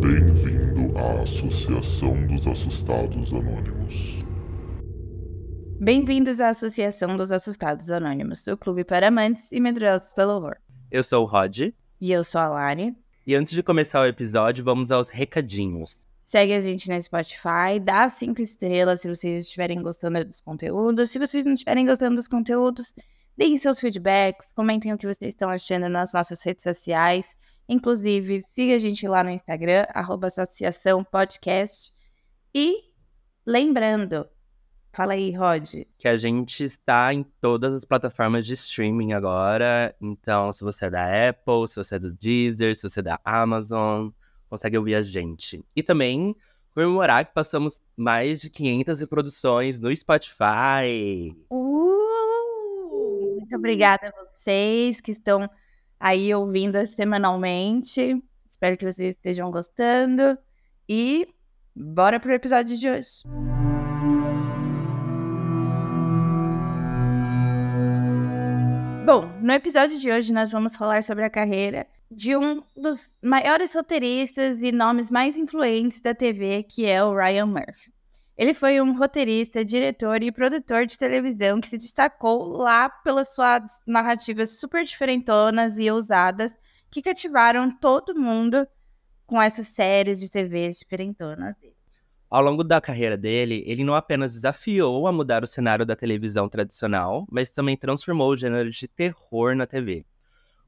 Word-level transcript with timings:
Bem-vindo 0.00 0.96
à 0.96 1.20
Associação 1.20 2.26
dos 2.26 2.46
Assustados 2.46 3.34
Anônimos. 3.34 4.24
Bem-vindos 5.78 6.40
à 6.40 6.48
Associação 6.48 7.16
dos 7.16 7.30
Assustados 7.30 7.90
Anônimos, 7.90 8.46
o 8.46 8.56
clube 8.56 8.82
para 8.82 9.08
amantes 9.08 9.52
e 9.52 9.60
medrosos 9.60 10.14
pelo 10.14 10.36
horror. 10.36 10.56
Eu 10.90 11.04
sou 11.04 11.24
o 11.24 11.26
Rod. 11.26 11.74
E 12.00 12.12
eu 12.12 12.24
sou 12.24 12.40
a 12.40 12.48
Lari. 12.48 12.96
E 13.26 13.34
antes 13.34 13.52
de 13.52 13.62
começar 13.62 14.00
o 14.00 14.06
episódio, 14.06 14.64
vamos 14.64 14.90
aos 14.90 15.10
recadinhos. 15.10 16.06
Segue 16.22 16.54
a 16.54 16.60
gente 16.60 16.90
no 16.90 17.00
Spotify, 17.02 17.78
dá 17.78 18.08
cinco 18.08 18.40
estrelas 18.40 19.02
se 19.02 19.08
vocês 19.08 19.42
estiverem 19.42 19.82
gostando 19.82 20.24
dos 20.24 20.40
conteúdos. 20.40 21.10
Se 21.10 21.18
vocês 21.18 21.44
não 21.44 21.52
estiverem 21.52 21.84
gostando 21.84 22.16
dos 22.16 22.28
conteúdos, 22.28 22.94
deem 23.36 23.58
seus 23.58 23.78
feedbacks, 23.78 24.50
comentem 24.54 24.94
o 24.94 24.96
que 24.96 25.06
vocês 25.06 25.34
estão 25.34 25.50
achando 25.50 25.90
nas 25.90 26.14
nossas 26.14 26.42
redes 26.42 26.62
sociais. 26.62 27.36
Inclusive, 27.68 28.42
siga 28.42 28.74
a 28.74 28.78
gente 28.78 29.06
lá 29.08 29.24
no 29.24 29.30
Instagram, 29.30 29.86
arroba 29.90 30.26
Associação 30.26 31.02
Podcast. 31.02 31.92
E 32.54 32.82
lembrando, 33.46 34.28
fala 34.92 35.14
aí, 35.14 35.32
Rod. 35.32 35.84
Que 35.98 36.08
a 36.08 36.16
gente 36.16 36.62
está 36.62 37.12
em 37.12 37.22
todas 37.40 37.72
as 37.72 37.84
plataformas 37.84 38.46
de 38.46 38.52
streaming 38.54 39.12
agora. 39.12 39.94
Então, 40.00 40.52
se 40.52 40.62
você 40.62 40.86
é 40.86 40.90
da 40.90 41.28
Apple, 41.28 41.68
se 41.68 41.76
você 41.76 41.96
é 41.96 41.98
do 41.98 42.12
Deezer, 42.12 42.76
se 42.76 42.88
você 42.88 43.00
é 43.00 43.02
da 43.02 43.20
Amazon, 43.24 44.10
consegue 44.48 44.76
ouvir 44.76 44.94
a 44.94 45.02
gente. 45.02 45.64
E 45.74 45.82
também 45.82 46.36
comemorar 46.74 47.24
que 47.24 47.32
passamos 47.32 47.80
mais 47.96 48.40
de 48.40 48.50
500 48.50 49.00
reproduções 49.00 49.80
no 49.80 49.94
Spotify. 49.94 51.34
Uh, 51.50 53.36
muito 53.38 53.56
obrigada 53.56 54.08
a 54.08 54.24
vocês 54.24 55.00
que 55.00 55.12
estão 55.12 55.48
aí 56.04 56.34
ouvindo 56.34 56.84
semanalmente. 56.84 58.22
Espero 58.46 58.76
que 58.76 58.84
vocês 58.84 59.16
estejam 59.16 59.50
gostando. 59.50 60.36
E 60.86 61.26
bora 61.74 62.20
pro 62.20 62.30
episódio 62.30 62.76
de 62.76 62.90
hoje. 62.90 63.22
Bom, 69.06 69.32
no 69.40 69.52
episódio 69.54 69.98
de 69.98 70.10
hoje 70.10 70.30
nós 70.30 70.52
vamos 70.52 70.76
falar 70.76 71.02
sobre 71.02 71.24
a 71.24 71.30
carreira 71.30 71.86
de 72.10 72.36
um 72.36 72.62
dos 72.76 73.16
maiores 73.22 73.74
roteiristas 73.74 74.62
e 74.62 74.70
nomes 74.70 75.10
mais 75.10 75.34
influentes 75.36 76.02
da 76.02 76.14
TV, 76.14 76.64
que 76.64 76.84
é 76.84 77.02
o 77.02 77.16
Ryan 77.16 77.46
Murphy. 77.46 77.93
Ele 78.36 78.52
foi 78.52 78.80
um 78.80 78.96
roteirista, 78.96 79.64
diretor 79.64 80.22
e 80.22 80.32
produtor 80.32 80.86
de 80.86 80.98
televisão 80.98 81.60
que 81.60 81.68
se 81.68 81.78
destacou 81.78 82.56
lá 82.56 82.88
pelas 82.88 83.32
suas 83.32 83.62
narrativas 83.86 84.58
super 84.58 84.84
diferentonas 84.84 85.78
e 85.78 85.88
ousadas 85.88 86.52
que 86.90 87.00
cativaram 87.00 87.70
todo 87.70 88.18
mundo 88.18 88.66
com 89.24 89.40
essas 89.40 89.68
séries 89.68 90.18
de 90.18 90.28
TVs 90.28 90.78
diferentonas 90.78 91.54
dele. 91.56 91.74
Ao 92.28 92.42
longo 92.42 92.64
da 92.64 92.80
carreira 92.80 93.16
dele, 93.16 93.62
ele 93.64 93.84
não 93.84 93.94
apenas 93.94 94.32
desafiou 94.32 95.06
a 95.06 95.12
mudar 95.12 95.44
o 95.44 95.46
cenário 95.46 95.86
da 95.86 95.94
televisão 95.94 96.48
tradicional, 96.48 97.24
mas 97.30 97.52
também 97.52 97.76
transformou 97.76 98.30
o 98.30 98.36
gênero 98.36 98.68
de 98.68 98.88
terror 98.88 99.54
na 99.54 99.66
TV. 99.66 100.04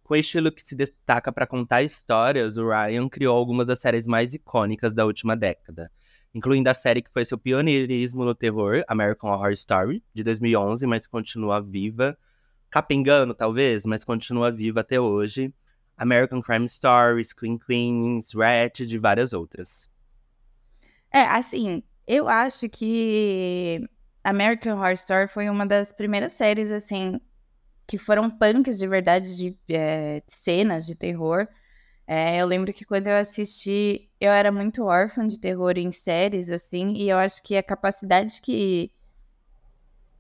Com 0.05 0.15
o 0.15 0.17
estilo 0.17 0.53
que 0.53 0.63
se 0.63 0.77
destaca 0.77 1.33
para 1.33 1.49
contar 1.49 1.83
histórias, 1.83 2.57
o 2.57 2.69
Ryan 2.69 3.09
criou 3.09 3.37
algumas 3.37 3.67
das 3.67 3.81
séries 3.81 4.07
mais 4.07 4.33
icônicas 4.33 4.95
da 4.95 5.05
última 5.05 5.37
década, 5.37 5.91
incluindo 6.37 6.69
a 6.69 6.75
série 6.75 7.01
que 7.01 7.11
foi 7.11 7.25
seu 7.25 7.39
pioneirismo 7.39 8.23
no 8.23 8.35
terror, 8.35 8.85
American 8.89 9.31
Horror 9.31 9.53
Story, 9.53 10.05
de 10.13 10.23
2011, 10.23 10.87
mas 10.87 11.07
continua 11.07 11.63
viva. 11.63 12.15
Capengando, 12.69 13.33
talvez, 13.33 13.87
mas 13.87 14.05
continua 14.05 14.53
viva 14.53 14.81
até 14.81 15.01
hoje. 15.01 15.51
American 15.97 16.43
Crime 16.43 16.69
Stories, 16.69 17.33
Queen 17.33 17.57
Queens, 17.57 18.35
Ratched 18.35 18.95
e 18.95 18.99
várias 18.99 19.33
outras. 19.33 19.89
É, 21.11 21.23
assim, 21.23 21.83
eu 22.07 22.29
acho 22.29 22.69
que 22.69 23.81
American 24.23 24.77
Horror 24.77 24.93
Story 24.93 25.29
foi 25.29 25.49
uma 25.49 25.65
das 25.65 25.91
primeiras 25.91 26.33
séries, 26.33 26.71
assim, 26.71 27.19
que 27.87 27.97
foram 27.97 28.29
punks 28.29 28.77
de 28.77 28.87
verdade, 28.87 29.35
de 29.35 29.59
é, 29.71 30.23
cenas 30.27 30.85
de 30.85 30.97
terror. 30.97 31.49
É, 32.07 32.37
eu 32.37 32.47
lembro 32.47 32.73
que 32.73 32.85
quando 32.85 33.09
eu 33.09 33.17
assisti, 33.17 34.09
eu 34.21 34.31
era 34.31 34.53
muito 34.53 34.85
órfã 34.85 35.27
de 35.27 35.41
terror 35.41 35.77
em 35.77 35.91
séries, 35.91 36.49
assim, 36.49 36.93
e 36.93 37.09
eu 37.09 37.17
acho 37.19 37.43
que 37.43 37.57
a 37.57 37.63
capacidade 37.63 38.41
que 38.41 38.93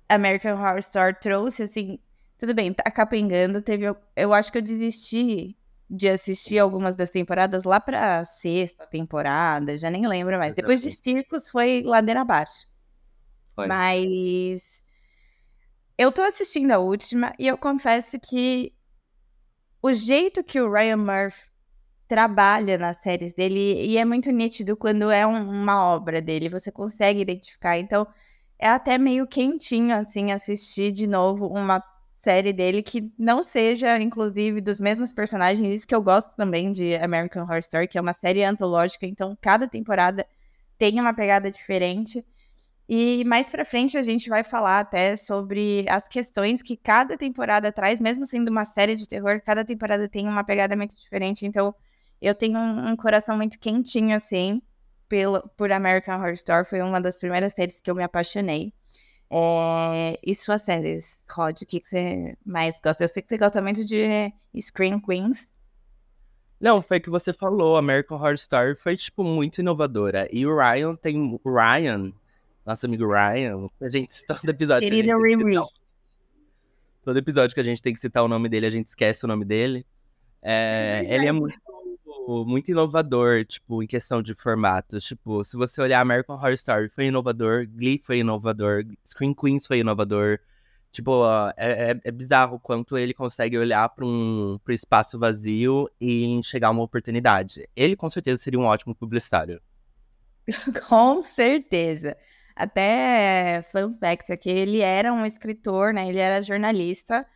American 0.08 0.54
Horror 0.54 0.78
Story 0.78 1.14
trouxe, 1.20 1.62
assim, 1.62 2.00
tudo 2.36 2.54
bem, 2.54 2.72
tá 2.72 2.90
capengando, 2.90 3.62
teve. 3.62 3.86
Eu 4.16 4.34
acho 4.34 4.50
que 4.50 4.58
eu 4.58 4.62
desisti 4.62 5.56
de 5.88 6.08
assistir 6.08 6.58
algumas 6.58 6.96
das 6.96 7.10
temporadas 7.10 7.62
lá 7.62 7.78
pra 7.78 8.24
sexta 8.24 8.84
temporada, 8.84 9.78
já 9.78 9.88
nem 9.88 10.06
lembro 10.08 10.36
mais. 10.36 10.54
Depois 10.54 10.82
de 10.82 10.90
Circos 10.90 11.48
foi 11.48 11.82
ladeira 11.84 12.22
abaixo. 12.22 12.66
Foi. 13.54 13.68
Mas 13.68 14.84
eu 15.96 16.10
tô 16.10 16.22
assistindo 16.22 16.72
a 16.72 16.78
última 16.78 17.32
e 17.38 17.46
eu 17.46 17.56
confesso 17.56 18.18
que 18.18 18.74
o 19.80 19.92
jeito 19.92 20.42
que 20.42 20.60
o 20.60 20.70
Ryan 20.70 20.96
Murphy 20.96 21.55
trabalha 22.08 22.78
nas 22.78 22.98
séries 22.98 23.32
dele 23.32 23.84
e 23.84 23.96
é 23.98 24.04
muito 24.04 24.30
nítido 24.30 24.76
quando 24.76 25.10
é 25.10 25.26
um, 25.26 25.50
uma 25.50 25.84
obra 25.86 26.20
dele, 26.22 26.48
você 26.48 26.70
consegue 26.70 27.20
identificar. 27.20 27.78
Então, 27.78 28.06
é 28.58 28.68
até 28.68 28.96
meio 28.98 29.26
quentinho 29.26 29.94
assim 29.94 30.32
assistir 30.32 30.92
de 30.92 31.06
novo 31.06 31.46
uma 31.46 31.82
série 32.12 32.52
dele 32.52 32.82
que 32.82 33.12
não 33.18 33.42
seja, 33.42 34.00
inclusive, 34.00 34.60
dos 34.60 34.80
mesmos 34.80 35.12
personagens. 35.12 35.72
Isso 35.72 35.86
que 35.86 35.94
eu 35.94 36.02
gosto 36.02 36.34
também 36.36 36.72
de 36.72 36.94
American 36.96 37.42
Horror 37.42 37.58
Story, 37.58 37.88
que 37.88 37.98
é 37.98 38.00
uma 38.00 38.12
série 38.12 38.42
antológica, 38.44 39.06
então 39.06 39.36
cada 39.40 39.68
temporada 39.68 40.26
tem 40.78 41.00
uma 41.00 41.14
pegada 41.14 41.50
diferente. 41.50 42.24
E 42.88 43.24
mais 43.24 43.48
pra 43.48 43.64
frente 43.64 43.98
a 43.98 44.02
gente 44.02 44.28
vai 44.28 44.44
falar 44.44 44.80
até 44.80 45.16
sobre 45.16 45.84
as 45.88 46.08
questões 46.08 46.62
que 46.62 46.76
cada 46.76 47.16
temporada 47.16 47.72
traz, 47.72 48.00
mesmo 48.00 48.24
sendo 48.24 48.48
uma 48.48 48.64
série 48.64 48.94
de 48.94 49.08
terror, 49.08 49.40
cada 49.44 49.64
temporada 49.64 50.08
tem 50.08 50.28
uma 50.28 50.44
pegada 50.44 50.76
muito 50.76 50.96
diferente. 50.96 51.44
Então, 51.44 51.74
eu 52.20 52.34
tenho 52.34 52.58
um, 52.58 52.90
um 52.90 52.96
coração 52.96 53.36
muito 53.36 53.58
quentinho, 53.58 54.16
assim, 54.16 54.62
pelo, 55.08 55.42
por 55.56 55.70
American 55.70 56.16
Horror 56.16 56.32
Story. 56.32 56.64
Foi 56.64 56.80
uma 56.82 57.00
das 57.00 57.18
primeiras 57.18 57.52
séries 57.52 57.80
que 57.80 57.90
eu 57.90 57.94
me 57.94 58.02
apaixonei. 58.02 58.72
É, 59.28 60.18
e 60.24 60.34
suas 60.34 60.62
séries, 60.62 61.26
Rod, 61.30 61.60
o 61.60 61.66
que, 61.66 61.80
que 61.80 61.88
você 61.88 62.36
mais 62.44 62.78
gosta? 62.82 63.04
Eu 63.04 63.08
sei 63.08 63.22
que 63.22 63.28
você 63.28 63.38
gosta 63.38 63.60
muito 63.60 63.84
de 63.84 64.32
Scream 64.60 65.00
Queens. 65.00 65.56
Não, 66.60 66.80
foi 66.80 66.98
o 66.98 67.00
que 67.00 67.10
você 67.10 67.32
falou. 67.32 67.76
American 67.76 68.16
Horror 68.16 68.34
Story 68.34 68.74
foi, 68.74 68.96
tipo, 68.96 69.22
muito 69.22 69.58
inovadora. 69.58 70.28
E 70.32 70.46
o 70.46 70.56
Ryan 70.56 70.94
tem. 70.94 71.38
O 71.44 71.50
Ryan, 71.50 72.12
nosso 72.64 72.86
amigo 72.86 73.06
Ryan, 73.06 73.68
a 73.80 73.90
gente 73.90 74.24
todo 74.26 74.48
episódio. 74.48 74.88
Querido 74.88 75.20
Riri. 75.20 75.56
Todo 77.04 77.18
episódio 77.18 77.54
que 77.54 77.60
a 77.60 77.64
gente 77.64 77.82
tem 77.82 77.92
que 77.92 78.00
citar 78.00 78.24
o 78.24 78.28
nome 78.28 78.48
dele, 78.48 78.66
a 78.66 78.70
gente 78.70 78.86
esquece 78.86 79.24
o 79.24 79.28
nome 79.28 79.44
dele. 79.44 79.86
É, 80.42 81.04
ele 81.08 81.26
é 81.26 81.32
muito 81.32 81.56
muito 82.46 82.70
inovador, 82.70 83.44
tipo, 83.44 83.82
em 83.82 83.86
questão 83.86 84.22
de 84.22 84.34
formatos. 84.34 85.04
Tipo, 85.04 85.44
se 85.44 85.56
você 85.56 85.80
olhar 85.80 86.00
American 86.00 86.36
Horror 86.36 86.52
Story 86.52 86.88
foi 86.88 87.06
inovador, 87.06 87.66
Glee 87.68 87.98
foi 87.98 88.18
inovador, 88.18 88.84
Screen 89.06 89.34
Queens 89.34 89.66
foi 89.66 89.78
inovador. 89.80 90.38
Tipo, 90.92 91.26
uh, 91.26 91.52
é, 91.56 91.90
é, 91.90 92.00
é, 92.04 92.10
bizarro 92.10 92.58
quanto 92.58 92.96
ele 92.96 93.12
consegue 93.12 93.58
olhar 93.58 93.86
para 93.90 94.04
um 94.06 94.58
pro 94.64 94.72
espaço 94.72 95.18
vazio 95.18 95.90
e 96.00 96.24
enxergar 96.24 96.70
uma 96.70 96.82
oportunidade. 96.82 97.68
Ele 97.76 97.94
com 97.94 98.08
certeza 98.08 98.42
seria 98.42 98.58
um 98.58 98.64
ótimo 98.64 98.94
publicitário. 98.94 99.60
com 100.88 101.20
certeza. 101.20 102.16
Até 102.54 103.62
fun 103.70 103.92
fact 103.92 104.32
aqui, 104.32 104.48
ele 104.48 104.80
era 104.80 105.12
um 105.12 105.26
escritor, 105.26 105.92
né? 105.92 106.08
Ele 106.08 106.18
era 106.18 106.42
jornalista, 106.42 107.26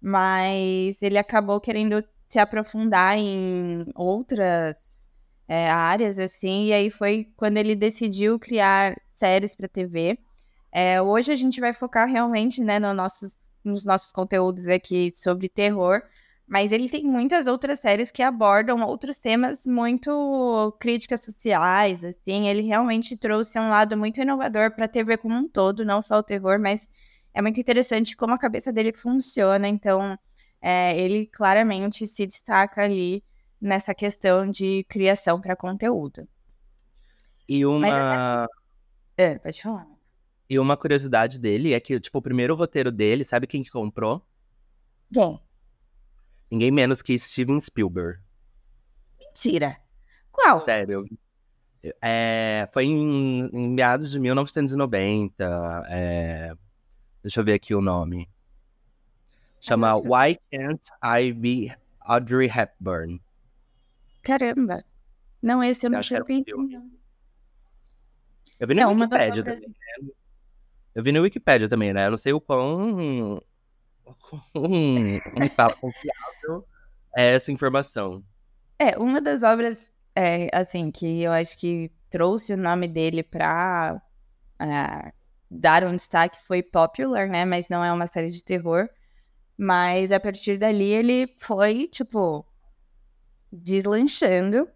mas 0.00 1.02
ele 1.02 1.18
acabou 1.18 1.60
querendo 1.60 2.04
se 2.28 2.38
aprofundar 2.38 3.16
em 3.18 3.86
outras 3.94 5.10
é, 5.48 5.70
áreas, 5.70 6.18
assim, 6.18 6.66
e 6.66 6.72
aí 6.72 6.90
foi 6.90 7.32
quando 7.36 7.56
ele 7.56 7.74
decidiu 7.74 8.38
criar 8.38 8.96
séries 9.16 9.56
para 9.56 9.66
TV. 9.66 10.18
É, 10.70 11.00
hoje 11.00 11.32
a 11.32 11.36
gente 11.36 11.60
vai 11.60 11.72
focar 11.72 12.06
realmente, 12.06 12.62
né, 12.62 12.78
no 12.78 12.92
nossos, 12.92 13.50
nos 13.64 13.84
nossos 13.84 14.12
conteúdos 14.12 14.68
aqui 14.68 15.10
sobre 15.16 15.48
terror, 15.48 16.02
mas 16.46 16.70
ele 16.72 16.88
tem 16.88 17.04
muitas 17.04 17.46
outras 17.46 17.80
séries 17.80 18.10
que 18.10 18.22
abordam 18.22 18.80
outros 18.82 19.18
temas 19.18 19.66
muito 19.66 20.76
críticas 20.78 21.20
sociais, 21.24 22.04
assim, 22.04 22.48
ele 22.48 22.62
realmente 22.62 23.16
trouxe 23.16 23.58
um 23.58 23.70
lado 23.70 23.96
muito 23.96 24.20
inovador 24.20 24.70
para 24.74 24.84
a 24.84 24.88
TV 24.88 25.16
como 25.16 25.34
um 25.34 25.48
todo, 25.48 25.84
não 25.84 26.02
só 26.02 26.18
o 26.18 26.22
terror, 26.22 26.58
mas 26.58 26.88
é 27.32 27.40
muito 27.40 27.58
interessante 27.58 28.16
como 28.16 28.34
a 28.34 28.38
cabeça 28.38 28.72
dele 28.72 28.92
funciona, 28.92 29.66
então 29.68 30.18
é, 30.60 30.98
ele 30.98 31.26
claramente 31.26 32.06
se 32.06 32.26
destaca 32.26 32.82
ali 32.82 33.24
nessa 33.60 33.94
questão 33.94 34.50
de 34.50 34.84
criação 34.88 35.40
para 35.40 35.56
conteúdo. 35.56 36.28
E 37.48 37.64
uma. 37.64 38.46
É, 39.16 39.38
pode 39.38 39.62
falar. 39.62 39.86
E 40.48 40.58
uma 40.58 40.76
curiosidade 40.76 41.38
dele 41.38 41.74
é 41.74 41.80
que, 41.80 41.98
tipo, 42.00 42.18
o 42.18 42.22
primeiro 42.22 42.54
roteiro 42.54 42.90
dele, 42.90 43.24
sabe 43.24 43.46
quem 43.46 43.62
que 43.62 43.70
comprou? 43.70 44.24
Quem? 45.12 45.40
Ninguém 46.50 46.70
menos 46.70 47.02
que 47.02 47.18
Steven 47.18 47.60
Spielberg. 47.60 48.20
Mentira! 49.18 49.76
Qual? 50.32 50.60
Sério. 50.60 51.04
É, 52.02 52.66
foi 52.72 52.86
em, 52.86 53.46
em 53.52 53.68
meados 53.68 54.10
de 54.10 54.18
1990. 54.18 55.84
é, 55.88 56.54
deixa 57.22 57.40
eu 57.40 57.44
ver 57.44 57.54
aqui 57.54 57.74
o 57.74 57.80
nome. 57.80 58.28
Chama 59.60 59.96
Why 59.96 60.38
Can't 60.52 60.88
I 61.02 61.32
Be 61.32 61.72
Audrey 62.00 62.48
Hepburn? 62.48 63.20
Caramba! 64.22 64.84
Não, 65.42 65.62
esse 65.62 65.86
eu 65.86 65.90
não 65.90 66.00
tinha 66.00 66.22
visto. 66.22 66.50
Eu 68.58 68.66
vi 68.66 68.74
no 68.74 68.80
É, 68.80 68.86
obras- 68.86 69.44
também. 69.44 69.68
né? 69.68 70.10
Eu 70.94 71.02
vi 71.02 71.12
no 71.12 71.20
Wikipedia 71.22 71.68
também, 71.68 71.92
né? 71.92 72.06
Eu 72.06 72.10
não 72.12 72.18
sei 72.18 72.32
o 72.32 72.40
quão. 72.40 73.40
quão 74.52 75.20
como 75.32 75.50
fala, 75.54 75.74
confiável 75.76 76.66
é 77.16 77.34
essa 77.34 77.52
informação. 77.52 78.22
É, 78.78 78.98
uma 78.98 79.20
das 79.20 79.42
obras, 79.42 79.92
é, 80.14 80.48
assim, 80.52 80.90
que 80.90 81.22
eu 81.22 81.30
acho 81.32 81.56
que 81.58 81.90
trouxe 82.10 82.52
o 82.52 82.56
nome 82.56 82.88
dele 82.88 83.22
pra 83.22 84.00
ah, 84.58 85.12
dar 85.50 85.84
um 85.84 85.94
destaque 85.94 86.38
foi 86.42 86.62
Popular, 86.62 87.28
né? 87.28 87.44
Mas 87.44 87.68
não 87.68 87.84
é 87.84 87.92
uma 87.92 88.06
série 88.06 88.30
de 88.30 88.42
terror. 88.42 88.88
Mas 89.58 90.12
a 90.12 90.20
partir 90.20 90.56
dali 90.56 90.84
ele 90.84 91.26
foi, 91.38 91.88
tipo, 91.88 92.46
deslanchando. 93.52 94.68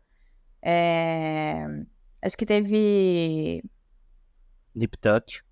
É, 0.60 1.66
Acho 2.22 2.36
que 2.36 2.46
teve 2.46 3.64
Nip 4.72 4.96
Tuck. 4.96 5.42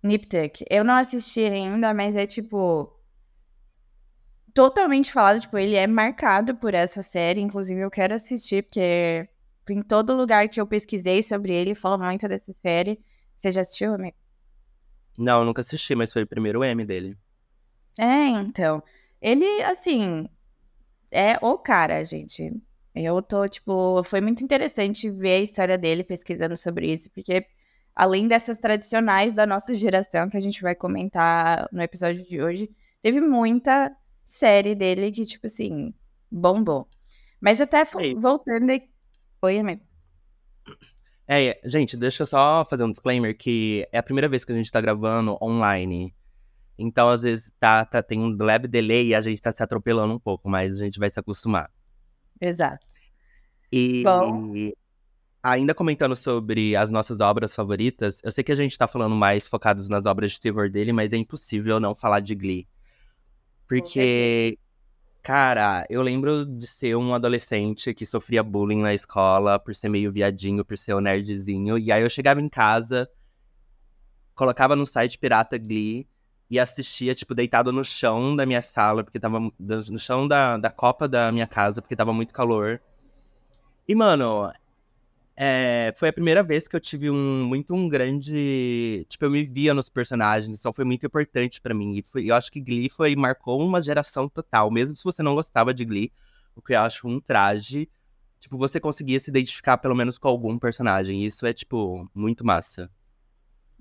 Nip 0.00 0.26
Tuck. 0.26 0.64
Eu 0.70 0.84
não 0.84 0.94
assisti 0.94 1.40
ainda, 1.40 1.92
mas 1.92 2.14
é 2.14 2.26
tipo. 2.26 2.92
Totalmente 4.54 5.10
falado, 5.12 5.40
tipo, 5.40 5.58
ele 5.58 5.74
é 5.74 5.84
marcado 5.88 6.54
por 6.54 6.74
essa 6.74 7.02
série. 7.02 7.40
Inclusive, 7.40 7.80
eu 7.80 7.90
quero 7.90 8.14
assistir, 8.14 8.62
porque 8.62 9.28
em 9.68 9.82
todo 9.82 10.14
lugar 10.14 10.48
que 10.48 10.60
eu 10.60 10.66
pesquisei 10.66 11.24
sobre 11.24 11.52
ele, 11.52 11.74
fala 11.74 11.98
muito 11.98 12.28
dessa 12.28 12.52
série. 12.52 13.04
Você 13.34 13.50
já 13.50 13.62
assistiu, 13.62 13.94
amigo? 13.94 14.16
Não, 15.18 15.40
eu 15.40 15.44
nunca 15.44 15.60
assisti, 15.60 15.96
mas 15.96 16.12
foi 16.12 16.22
o 16.22 16.26
primeiro 16.26 16.62
M 16.62 16.84
dele. 16.84 17.18
É, 17.98 18.28
então. 18.28 18.82
Ele, 19.20 19.62
assim, 19.62 20.28
é 21.10 21.38
o 21.40 21.56
cara, 21.56 22.04
gente. 22.04 22.52
Eu 22.94 23.20
tô, 23.22 23.48
tipo, 23.48 24.02
foi 24.04 24.20
muito 24.20 24.44
interessante 24.44 25.10
ver 25.10 25.36
a 25.36 25.40
história 25.40 25.78
dele 25.78 26.04
pesquisando 26.04 26.56
sobre 26.56 26.92
isso, 26.92 27.10
porque 27.10 27.46
além 27.94 28.28
dessas 28.28 28.58
tradicionais 28.58 29.32
da 29.32 29.46
nossa 29.46 29.74
geração, 29.74 30.28
que 30.28 30.36
a 30.36 30.40
gente 30.40 30.62
vai 30.62 30.74
comentar 30.74 31.68
no 31.72 31.82
episódio 31.82 32.24
de 32.24 32.40
hoje, 32.40 32.70
teve 33.02 33.20
muita 33.20 33.94
série 34.24 34.74
dele 34.74 35.10
que, 35.10 35.24
tipo 35.24 35.46
assim, 35.46 35.92
bombou. 36.30 36.88
Mas 37.40 37.60
até 37.60 37.82
Ei. 37.98 38.14
voltando. 38.14 38.70
Oi, 39.42 39.58
amigo. 39.58 39.82
É, 41.26 41.58
gente, 41.64 41.96
deixa 41.96 42.22
eu 42.22 42.26
só 42.26 42.64
fazer 42.64 42.84
um 42.84 42.90
disclaimer 42.90 43.36
que 43.36 43.88
é 43.90 43.98
a 43.98 44.02
primeira 44.02 44.28
vez 44.28 44.44
que 44.44 44.52
a 44.52 44.54
gente 44.54 44.70
tá 44.70 44.80
gravando 44.80 45.38
online. 45.40 46.14
Então, 46.78 47.08
às 47.08 47.22
vezes, 47.22 47.52
tá, 47.58 47.84
tá, 47.84 48.02
tem 48.02 48.20
um 48.20 48.36
leve 48.36 48.66
delay 48.66 49.08
e 49.08 49.14
a 49.14 49.20
gente 49.20 49.40
tá 49.40 49.52
se 49.52 49.62
atropelando 49.62 50.12
um 50.12 50.18
pouco, 50.18 50.48
mas 50.48 50.74
a 50.74 50.84
gente 50.84 50.98
vai 50.98 51.08
se 51.08 51.18
acostumar. 51.20 51.70
Exato. 52.40 52.84
E 53.72 54.02
Bom. 54.02 54.52
ainda 55.42 55.74
comentando 55.74 56.16
sobre 56.16 56.74
as 56.74 56.90
nossas 56.90 57.20
obras 57.20 57.54
favoritas, 57.54 58.20
eu 58.24 58.32
sei 58.32 58.42
que 58.42 58.52
a 58.52 58.56
gente 58.56 58.76
tá 58.76 58.88
falando 58.88 59.14
mais 59.14 59.46
focados 59.46 59.88
nas 59.88 60.04
obras 60.04 60.32
de 60.32 60.40
terror 60.40 60.68
dele, 60.68 60.92
mas 60.92 61.12
é 61.12 61.16
impossível 61.16 61.78
não 61.78 61.94
falar 61.94 62.20
de 62.20 62.34
Glee. 62.34 62.68
Porque, 63.68 64.58
cara, 65.22 65.86
eu 65.88 66.02
lembro 66.02 66.44
de 66.44 66.66
ser 66.66 66.96
um 66.96 67.14
adolescente 67.14 67.94
que 67.94 68.04
sofria 68.04 68.42
bullying 68.42 68.82
na 68.82 68.94
escola 68.94 69.58
por 69.58 69.74
ser 69.74 69.88
meio 69.88 70.12
viadinho, 70.12 70.64
por 70.64 70.76
ser 70.76 70.94
um 70.94 71.00
nerdzinho. 71.00 71.78
E 71.78 71.90
aí 71.90 72.02
eu 72.02 72.10
chegava 72.10 72.40
em 72.40 72.48
casa, 72.48 73.08
colocava 74.34 74.76
no 74.76 74.84
site 74.86 75.18
Pirata 75.18 75.56
Glee 75.56 76.06
e 76.54 76.60
assistia, 76.60 77.14
tipo, 77.16 77.34
deitado 77.34 77.72
no 77.72 77.84
chão 77.84 78.36
da 78.36 78.46
minha 78.46 78.62
sala, 78.62 79.02
porque 79.02 79.18
tava 79.18 79.40
no 79.40 79.98
chão 79.98 80.28
da, 80.28 80.56
da 80.56 80.70
copa 80.70 81.08
da 81.08 81.32
minha 81.32 81.48
casa, 81.48 81.82
porque 81.82 81.96
tava 81.96 82.12
muito 82.12 82.32
calor. 82.32 82.80
E, 83.88 83.94
mano, 83.94 84.52
é, 85.36 85.92
foi 85.96 86.10
a 86.10 86.12
primeira 86.12 86.44
vez 86.44 86.68
que 86.68 86.76
eu 86.76 86.80
tive 86.80 87.10
um 87.10 87.44
muito 87.44 87.74
um 87.74 87.88
grande. 87.88 89.04
Tipo, 89.08 89.24
eu 89.24 89.30
me 89.32 89.42
via 89.42 89.74
nos 89.74 89.88
personagens, 89.88 90.56
então 90.56 90.72
foi 90.72 90.84
muito 90.84 91.04
importante 91.04 91.60
pra 91.60 91.74
mim. 91.74 91.96
E 91.98 92.04
foi- 92.04 92.30
eu 92.30 92.36
acho 92.36 92.52
que 92.52 92.60
Glee 92.60 92.88
foi, 92.88 93.16
marcou 93.16 93.60
uma 93.60 93.82
geração 93.82 94.28
total. 94.28 94.70
Mesmo 94.70 94.96
se 94.96 95.02
você 95.02 95.24
não 95.24 95.34
gostava 95.34 95.74
de 95.74 95.84
Glee, 95.84 96.12
o 96.54 96.62
que 96.62 96.72
eu 96.74 96.80
acho 96.82 97.08
um 97.08 97.18
traje, 97.20 97.88
tipo, 98.38 98.56
você 98.56 98.78
conseguia 98.78 99.18
se 99.18 99.28
identificar 99.30 99.76
pelo 99.78 99.94
menos 99.96 100.18
com 100.18 100.28
algum 100.28 100.56
personagem. 100.56 101.24
E 101.24 101.26
isso 101.26 101.44
é, 101.46 101.52
tipo, 101.52 102.08
muito 102.14 102.44
massa. 102.46 102.88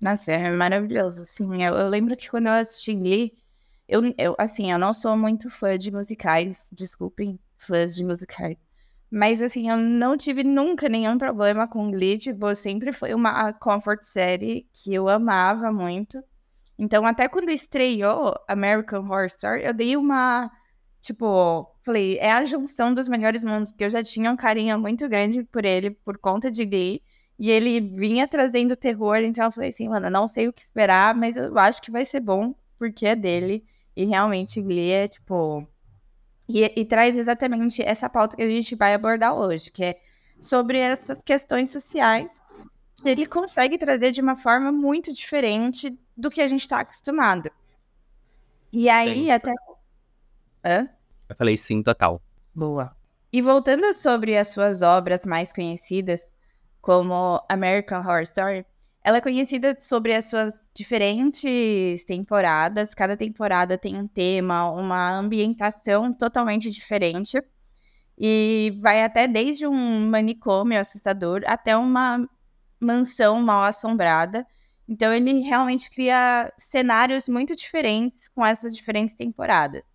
Nossa, 0.01 0.31
é 0.31 0.51
maravilhoso. 0.51 1.21
Assim, 1.23 1.63
eu, 1.63 1.73
eu 1.73 1.87
lembro 1.89 2.15
que 2.17 2.29
quando 2.29 2.47
eu 2.47 2.53
assisti 2.53 2.93
Glee, 2.93 3.33
eu, 3.87 4.01
eu, 4.17 4.35
assim, 4.37 4.71
eu 4.71 4.79
não 4.79 4.93
sou 4.93 5.15
muito 5.17 5.49
fã 5.49 5.77
de 5.77 5.91
musicais, 5.91 6.67
desculpem, 6.71 7.39
fãs 7.57 7.95
de 7.95 8.03
musicais. 8.03 8.57
Mas, 9.11 9.41
assim, 9.41 9.69
eu 9.69 9.77
não 9.77 10.17
tive 10.17 10.43
nunca 10.43 10.89
nenhum 10.89 11.17
problema 11.17 11.67
com 11.67 11.91
Glee, 11.91 12.17
tipo, 12.17 12.53
sempre 12.55 12.91
foi 12.91 13.13
uma 13.13 13.53
comfort 13.53 14.01
série 14.01 14.67
que 14.73 14.93
eu 14.93 15.07
amava 15.07 15.71
muito. 15.71 16.23
Então, 16.79 17.05
até 17.05 17.27
quando 17.29 17.49
estreou 17.49 18.33
American 18.47 19.01
Horror 19.05 19.25
Story, 19.27 19.63
eu 19.65 19.73
dei 19.73 19.95
uma, 19.95 20.49
tipo, 21.01 21.67
falei, 21.83 22.17
é 22.17 22.31
a 22.31 22.45
junção 22.45 22.93
dos 22.93 23.07
melhores 23.07 23.43
mundos, 23.43 23.71
porque 23.71 23.83
eu 23.85 23.89
já 23.91 24.03
tinha 24.03 24.31
um 24.31 24.35
carinho 24.35 24.79
muito 24.79 25.07
grande 25.07 25.43
por 25.43 25.63
ele, 25.65 25.91
por 25.91 26.17
conta 26.17 26.49
de 26.49 26.65
Glee. 26.65 27.01
E 27.37 27.49
ele 27.49 27.79
vinha 27.79 28.27
trazendo 28.27 28.75
terror, 28.75 29.17
então 29.17 29.45
eu 29.45 29.51
falei 29.51 29.69
assim, 29.69 29.89
mano, 29.89 30.07
eu 30.07 30.11
não 30.11 30.27
sei 30.27 30.47
o 30.47 30.53
que 30.53 30.61
esperar, 30.61 31.15
mas 31.15 31.35
eu 31.35 31.57
acho 31.57 31.81
que 31.81 31.91
vai 31.91 32.05
ser 32.05 32.19
bom, 32.19 32.53
porque 32.77 33.05
é 33.05 33.15
dele. 33.15 33.65
E 33.95 34.05
realmente 34.05 34.61
Glee 34.61 34.91
é, 34.91 35.07
tipo... 35.07 35.67
E, 36.47 36.79
e 36.79 36.85
traz 36.85 37.15
exatamente 37.15 37.81
essa 37.81 38.09
pauta 38.09 38.35
que 38.35 38.43
a 38.43 38.49
gente 38.49 38.75
vai 38.75 38.93
abordar 38.93 39.33
hoje, 39.33 39.71
que 39.71 39.83
é 39.83 39.99
sobre 40.39 40.77
essas 40.77 41.23
questões 41.23 41.71
sociais 41.71 42.41
que 43.01 43.09
ele 43.09 43.25
consegue 43.25 43.77
trazer 43.77 44.11
de 44.11 44.21
uma 44.21 44.35
forma 44.35 44.71
muito 44.71 45.11
diferente 45.11 45.97
do 46.15 46.29
que 46.29 46.41
a 46.41 46.47
gente 46.47 46.67
tá 46.67 46.79
acostumado. 46.79 47.49
E 48.71 48.89
aí, 48.89 49.25
Sim. 49.25 49.31
até... 49.31 49.53
Hã? 50.65 50.89
Eu 51.27 51.35
falei 51.35 51.57
sim, 51.57 51.83
total. 51.83 52.21
Boa. 52.55 52.95
E 53.31 53.41
voltando 53.41 53.91
sobre 53.93 54.37
as 54.37 54.49
suas 54.49 54.81
obras 54.81 55.25
mais 55.25 55.51
conhecidas, 55.51 56.32
como 56.83 57.41
American 57.47 57.99
Horror 57.99 58.23
Story, 58.23 58.65
ela 59.01 59.17
é 59.17 59.21
conhecida 59.21 59.75
sobre 59.79 60.13
as 60.13 60.25
suas 60.25 60.69
diferentes 60.75 62.03
temporadas. 62.03 62.93
Cada 62.93 63.15
temporada 63.15 63.77
tem 63.77 63.97
um 63.97 64.05
tema, 64.05 64.69
uma 64.69 65.17
ambientação 65.17 66.13
totalmente 66.13 66.69
diferente. 66.69 67.41
E 68.17 68.77
vai 68.81 69.01
até 69.01 69.27
desde 69.29 69.65
um 69.65 70.09
manicômio 70.09 70.79
assustador 70.79 71.41
até 71.47 71.75
uma 71.75 72.27
mansão 72.81 73.41
mal 73.41 73.63
assombrada. 73.63 74.45
Então 74.87 75.13
ele 75.13 75.39
realmente 75.39 75.89
cria 75.89 76.51
cenários 76.57 77.29
muito 77.29 77.55
diferentes 77.55 78.27
com 78.27 78.45
essas 78.45 78.75
diferentes 78.75 79.15
temporadas. 79.15 79.92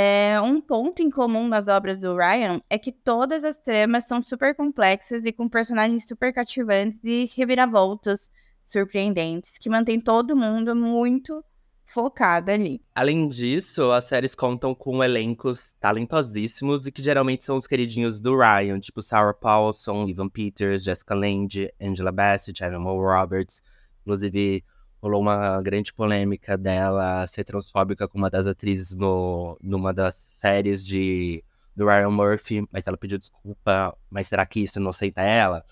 É, 0.00 0.40
um 0.40 0.60
ponto 0.60 1.02
em 1.02 1.10
comum 1.10 1.48
nas 1.48 1.66
obras 1.66 1.98
do 1.98 2.14
Ryan 2.14 2.62
é 2.70 2.78
que 2.78 2.92
todas 2.92 3.42
as 3.42 3.56
tramas 3.56 4.06
são 4.06 4.22
super 4.22 4.54
complexas 4.54 5.24
e 5.24 5.32
com 5.32 5.48
personagens 5.48 6.06
super 6.06 6.32
cativantes 6.32 7.00
e 7.02 7.28
reviravoltas 7.36 8.30
surpreendentes, 8.62 9.58
que 9.58 9.68
mantém 9.68 10.00
todo 10.00 10.36
mundo 10.36 10.76
muito 10.76 11.44
focado 11.84 12.52
ali. 12.52 12.80
Além 12.94 13.28
disso, 13.28 13.90
as 13.90 14.04
séries 14.04 14.36
contam 14.36 14.72
com 14.72 15.02
elencos 15.02 15.74
talentosíssimos 15.80 16.86
e 16.86 16.92
que 16.92 17.02
geralmente 17.02 17.44
são 17.44 17.58
os 17.58 17.66
queridinhos 17.66 18.20
do 18.20 18.38
Ryan, 18.38 18.78
tipo 18.78 19.02
Sarah 19.02 19.34
Paulson, 19.34 20.06
Evan 20.08 20.28
Peters, 20.28 20.84
Jessica 20.84 21.16
Lange, 21.16 21.72
Angela 21.80 22.12
Bassett, 22.12 22.62
Emma 22.62 22.92
Roberts. 22.92 23.64
Inclusive, 24.02 24.62
rolou 25.00 25.20
uma 25.20 25.60
grande 25.62 25.92
polêmica 25.92 26.56
dela 26.56 27.26
ser 27.26 27.44
transfóbica 27.44 28.08
com 28.08 28.18
uma 28.18 28.30
das 28.30 28.46
atrizes 28.46 28.94
no, 28.94 29.58
numa 29.62 29.92
das 29.92 30.14
séries 30.14 30.84
de, 30.84 31.44
do 31.74 31.86
Ryan 31.86 32.10
Murphy, 32.10 32.66
mas 32.72 32.86
ela 32.86 32.96
pediu 32.96 33.18
desculpa. 33.18 33.96
Mas 34.10 34.26
será 34.28 34.44
que 34.44 34.60
isso 34.60 34.78
inocenta 34.78 35.22
ela? 35.22 35.64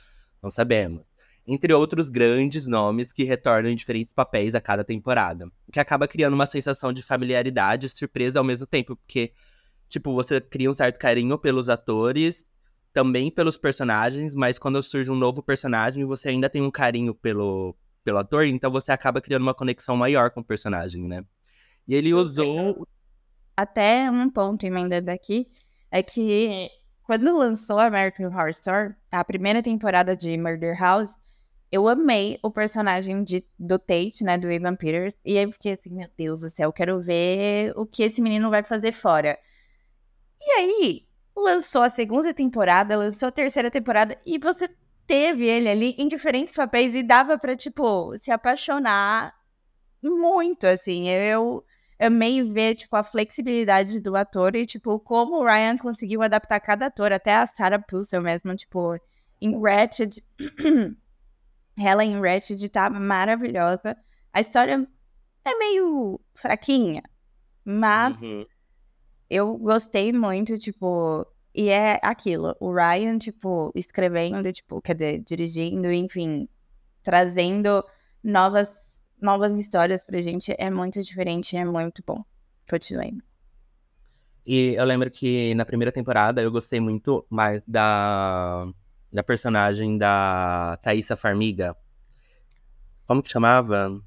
Não 0.43 0.51
sabemos 0.51 1.17
entre 1.47 1.73
outros 1.73 2.09
grandes 2.09 2.67
nomes 2.67 3.13
que 3.13 3.23
retornam 3.23 3.71
em 3.71 3.77
diferentes 3.77 4.13
papéis 4.13 4.55
a 4.55 4.61
cada 4.61 4.83
temporada. 4.83 5.47
O 5.69 5.73
que 5.73 5.79
acaba 5.79 6.09
criando 6.09 6.35
uma 6.35 6.47
sensação 6.47 6.93
de 6.93 7.03
familiaridade 7.03 7.87
e 7.87 7.89
surpresa 7.89 8.41
ao 8.41 8.45
mesmo 8.45 8.67
tempo, 8.67 8.97
porque, 8.97 9.33
tipo, 9.89 10.13
você 10.13 10.41
cria 10.41 10.71
um 10.71 10.75
certo 10.75 10.99
carinho 10.99 11.39
pelos 11.39 11.69
atores, 11.69 12.51
também 12.93 13.31
pelos 13.31 13.57
personagens, 13.57 14.35
mas 14.35 14.59
quando 14.59 14.83
surge 14.83 15.11
um 15.11 15.15
novo 15.15 15.43
personagem, 15.43 16.05
você 16.05 16.31
ainda 16.31 16.51
tem 16.51 16.63
um 16.63 16.71
carinho 16.71 17.15
pelo, 17.15 17.77
pelo 18.07 18.19
ator, 18.19 18.45
então 18.45 18.71
você 18.71 18.93
acaba 18.93 19.21
criando 19.21 19.43
uma 19.43 19.53
conexão 19.53 19.97
maior 19.97 20.31
com 20.31 20.39
o 20.39 20.45
personagem, 20.45 21.09
né? 21.09 21.25
E 21.89 21.93
ele 21.93 22.15
usou. 22.15 22.87
Até 23.57 24.09
um 24.09 24.31
ponto 24.31 24.65
emendando 24.65 25.11
aqui 25.11 25.47
é 25.91 26.05
que 26.05 26.69
quando 27.03 27.37
lançou 27.37 27.81
American 27.81 28.29
Horror 28.29 28.51
Story, 28.51 28.95
a 29.11 29.25
primeira 29.25 29.61
temporada 29.61 30.17
de 30.17 30.39
Murder 30.39 30.79
House, 30.79 31.17
eu 31.73 31.89
amei 31.89 32.39
o 32.45 32.51
personagem 32.51 33.25
de, 33.25 33.45
do 33.59 33.77
Tate, 33.77 34.23
né, 34.23 34.39
do 34.39 34.49
Evan 34.49 34.77
Peters, 34.77 35.17
e 35.25 35.37
aí 35.37 35.51
fiquei 35.51 35.73
assim, 35.73 35.93
meu 35.93 36.09
Deus 36.17 36.43
do 36.43 36.49
céu, 36.49 36.73
quero 36.73 37.01
ver 37.01 37.73
o 37.75 37.85
que 37.85 38.05
esse 38.05 38.23
menino 38.23 38.51
vai 38.51 38.63
fazer 38.63 38.93
fora. 38.93 39.37
E 40.41 40.51
aí, 40.53 41.07
lançou 41.37 41.83
a 41.83 41.91
segunda 41.91 42.33
temporada, 42.33 42.97
lançou 42.97 43.29
a 43.29 43.33
terceira 43.33 43.69
temporada, 43.69 44.17
e 44.25 44.39
você 44.39 44.71
teve 45.07 45.47
ele 45.47 45.69
ali 45.69 45.95
em 45.99 46.09
diferentes 46.09 46.55
papéis 46.55 46.95
e 46.95 47.03
dava 47.03 47.39
pra, 47.39 47.57
tipo, 47.57 48.17
se 48.19 48.31
apaixonar 48.31 49.35
muito, 50.03 50.67
assim. 50.67 51.09
Eu 51.09 51.65
amei 51.99 52.43
ver, 52.43 52.75
tipo, 52.75 52.97
a 52.97 53.03
flexibilidade 53.03 54.01
do 54.01 54.17
ator 54.17 54.55
e, 54.55 54.67
tipo, 54.67 54.99
como 55.01 55.37
o 55.37 55.45
Ryan 55.45 55.77
conseguiu 55.79 56.23
adaptar 56.23 56.61
cada 56.61 56.87
ator, 56.87 57.13
até 57.13 57.37
a 57.37 57.47
Sarah 57.47 57.79
Paulson 57.79 58.21
mesmo, 58.21 58.55
tipo, 58.55 58.99
em 59.41 59.61
Ratched. 59.61 60.23
ela 61.79 62.05
em 62.05 62.21
Ratched 62.21 62.69
tá 62.71 62.89
maravilhosa. 62.91 63.97
A 64.33 64.41
história 64.41 64.87
é 65.45 65.59
meio 65.59 66.21
fraquinha, 66.35 67.03
mas 67.65 68.21
uhum. 68.21 68.47
eu 69.31 69.57
gostei 69.57 70.13
muito, 70.13 70.59
tipo, 70.59 71.27
e 71.57 71.71
é 71.71 71.99
aquilo, 72.03 72.55
o 72.61 72.73
Ryan, 72.73 73.19
tipo, 73.19 73.73
escrevendo, 73.75 74.53
tipo, 74.53 74.83
quer 74.83 74.95
dizer, 74.95 75.25
dirigindo, 75.25 75.91
enfim, 75.91 76.47
trazendo 77.03 77.83
novas 78.23 78.87
novas 79.21 79.55
histórias 79.55 80.05
pra 80.05 80.21
gente 80.21 80.55
é 80.59 80.71
muito 80.71 81.03
diferente, 81.03 81.57
é 81.57 81.65
muito 81.65 82.03
bom. 82.07 82.23
Continuei. 82.69 83.15
E 84.45 84.75
eu 84.75 84.85
lembro 84.85 85.11
que 85.11 85.55
na 85.55 85.65
primeira 85.65 85.91
temporada 85.91 86.43
eu 86.43 86.51
gostei 86.51 86.79
muito 86.79 87.27
mais 87.31 87.63
da, 87.67 88.69
da 89.13 89.23
personagem 89.23 89.97
da 89.97 90.79
Thaisa 90.83 91.17
Farmiga. 91.17 91.75
Como 93.07 93.23
que 93.23 93.31
chamava? 93.31 94.01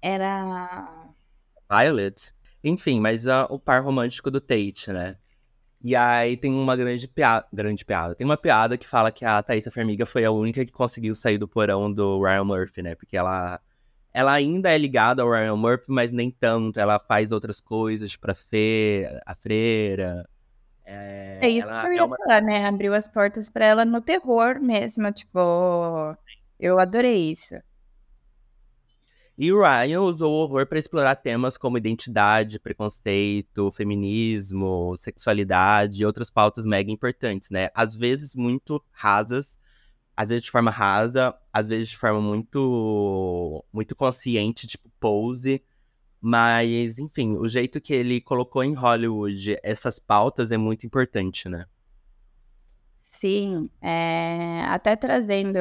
Era. 0.00 1.06
Violet. 1.70 2.32
Enfim, 2.62 2.98
mas 2.98 3.26
o 3.26 3.58
par 3.58 3.84
romântico 3.84 4.30
do 4.30 4.40
Tate, 4.40 4.92
né? 4.92 5.18
E 5.84 5.94
aí 5.94 6.34
tem 6.34 6.50
uma 6.50 6.74
grande 6.74 7.06
piada. 7.06 7.46
Grande 7.52 7.84
piada. 7.84 8.14
Tem 8.14 8.24
uma 8.24 8.38
piada 8.38 8.78
que 8.78 8.88
fala 8.88 9.12
que 9.12 9.22
a 9.22 9.42
Thaisa 9.42 9.70
Farmiga 9.70 10.06
foi 10.06 10.24
a 10.24 10.30
única 10.30 10.64
que 10.64 10.72
conseguiu 10.72 11.14
sair 11.14 11.36
do 11.36 11.46
porão 11.46 11.92
do 11.92 12.22
Ryan 12.22 12.44
Murphy, 12.44 12.80
né? 12.80 12.94
Porque 12.94 13.14
ela 13.14 13.60
ela 14.10 14.32
ainda 14.32 14.72
é 14.72 14.78
ligada 14.78 15.22
ao 15.22 15.30
Ryan 15.30 15.56
Murphy, 15.56 15.84
mas 15.88 16.10
nem 16.10 16.30
tanto. 16.30 16.80
Ela 16.80 16.98
faz 16.98 17.30
outras 17.30 17.60
coisas 17.60 18.16
pra 18.16 18.34
fe 18.34 19.06
a 19.26 19.34
freira. 19.34 20.26
É, 20.86 21.40
é 21.42 21.48
isso 21.50 21.68
que 21.68 21.86
eu 21.86 21.92
ia 21.92 22.00
é 22.00 22.04
uma... 22.04 22.16
falar, 22.16 22.40
né? 22.40 22.64
Abriu 22.64 22.94
as 22.94 23.06
portas 23.06 23.50
para 23.50 23.66
ela 23.66 23.84
no 23.84 24.00
terror 24.00 24.58
mesmo. 24.62 25.12
Tipo, 25.12 26.16
eu 26.58 26.78
adorei 26.78 27.30
isso. 27.30 27.56
E 29.36 29.52
o 29.52 29.60
Ryan 29.60 30.00
usou 30.02 30.32
o 30.32 30.42
horror 30.44 30.66
para 30.66 30.78
explorar 30.78 31.16
temas 31.16 31.56
como 31.58 31.76
identidade, 31.76 32.60
preconceito, 32.60 33.70
feminismo, 33.72 34.96
sexualidade 35.00 36.02
e 36.02 36.06
outras 36.06 36.30
pautas 36.30 36.64
mega 36.64 36.90
importantes, 36.90 37.50
né? 37.50 37.68
Às 37.74 37.96
vezes 37.96 38.36
muito 38.36 38.82
rasas, 38.92 39.58
às 40.16 40.28
vezes 40.28 40.44
de 40.44 40.50
forma 40.52 40.70
rasa, 40.70 41.34
às 41.52 41.66
vezes 41.68 41.88
de 41.88 41.96
forma 41.96 42.20
muito 42.20 43.64
muito 43.72 43.96
consciente, 43.96 44.68
tipo 44.68 44.88
pose. 45.00 45.62
Mas, 46.20 46.98
enfim, 46.98 47.36
o 47.36 47.48
jeito 47.48 47.80
que 47.80 47.92
ele 47.92 48.20
colocou 48.20 48.64
em 48.64 48.72
Hollywood 48.72 49.58
essas 49.62 49.98
pautas 49.98 50.52
é 50.52 50.56
muito 50.56 50.86
importante, 50.86 51.48
né? 51.48 51.66
Sim, 52.96 53.68
é, 53.82 54.62
até 54.68 54.96
trazendo 54.96 55.58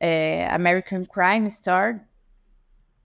é, 0.00 0.48
American 0.50 1.04
Crime 1.04 1.46
Story, 1.48 2.00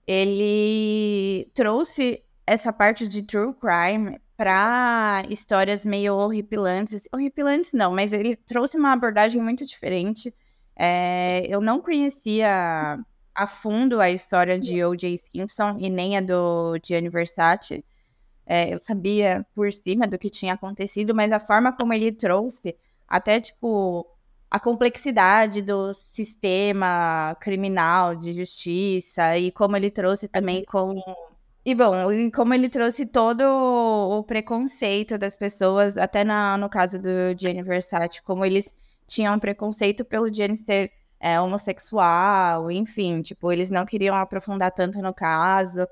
ele 0.07 1.51
trouxe 1.53 2.23
essa 2.47 2.71
parte 2.71 3.07
de 3.07 3.23
true 3.23 3.53
crime 3.53 4.19
para 4.37 5.23
histórias 5.29 5.83
meio 5.83 6.15
horripilantes. 6.15 7.03
Horripilantes 7.13 7.73
não, 7.73 7.93
mas 7.93 8.13
ele 8.13 8.35
trouxe 8.35 8.77
uma 8.77 8.93
abordagem 8.93 9.41
muito 9.41 9.65
diferente. 9.65 10.33
É, 10.75 11.45
eu 11.47 11.59
não 11.59 11.81
conhecia 11.81 12.97
a 13.33 13.47
fundo 13.47 13.99
a 13.99 14.09
história 14.09 14.59
de 14.59 14.83
O.J. 14.83 15.17
Simpson 15.17 15.77
e 15.79 15.89
nem 15.89 16.17
a 16.17 16.21
do 16.21 16.77
Gianni 16.83 17.09
Versace. 17.09 17.83
É, 18.45 18.73
eu 18.73 18.81
sabia 18.81 19.45
por 19.55 19.71
cima 19.73 20.07
do 20.07 20.17
que 20.17 20.29
tinha 20.29 20.53
acontecido, 20.53 21.15
mas 21.15 21.31
a 21.31 21.39
forma 21.39 21.73
como 21.75 21.93
ele 21.93 22.11
trouxe, 22.11 22.77
até 23.07 23.41
tipo 23.41 24.05
a 24.55 24.59
complexidade 24.59 25.61
do 25.61 25.93
sistema 25.93 27.35
criminal 27.41 28.15
de 28.15 28.31
justiça 28.31 29.37
e 29.37 29.51
como 29.51 29.75
ele 29.75 29.91
trouxe 29.91 30.29
também 30.29 30.63
com 30.63 30.93
e 31.65 31.75
bom, 31.75 32.09
e 32.09 32.31
como 32.31 32.53
ele 32.53 32.69
trouxe 32.69 33.05
todo 33.05 33.41
o 33.43 34.23
preconceito 34.23 35.17
das 35.17 35.35
pessoas, 35.35 35.97
até 35.97 36.23
na, 36.23 36.57
no 36.57 36.69
caso 36.69 36.97
do 36.97 37.37
Gianni 37.37 37.63
Versace, 37.63 38.21
como 38.21 38.45
eles 38.45 38.73
tinham 39.05 39.37
preconceito 39.39 40.05
pelo 40.05 40.33
Gianni 40.33 40.55
ser 40.55 40.89
é, 41.19 41.37
homossexual, 41.41 42.71
enfim, 42.71 43.21
tipo, 43.21 43.51
eles 43.51 43.69
não 43.69 43.85
queriam 43.85 44.15
aprofundar 44.15 44.71
tanto 44.71 45.01
no 45.01 45.13
caso. 45.13 45.85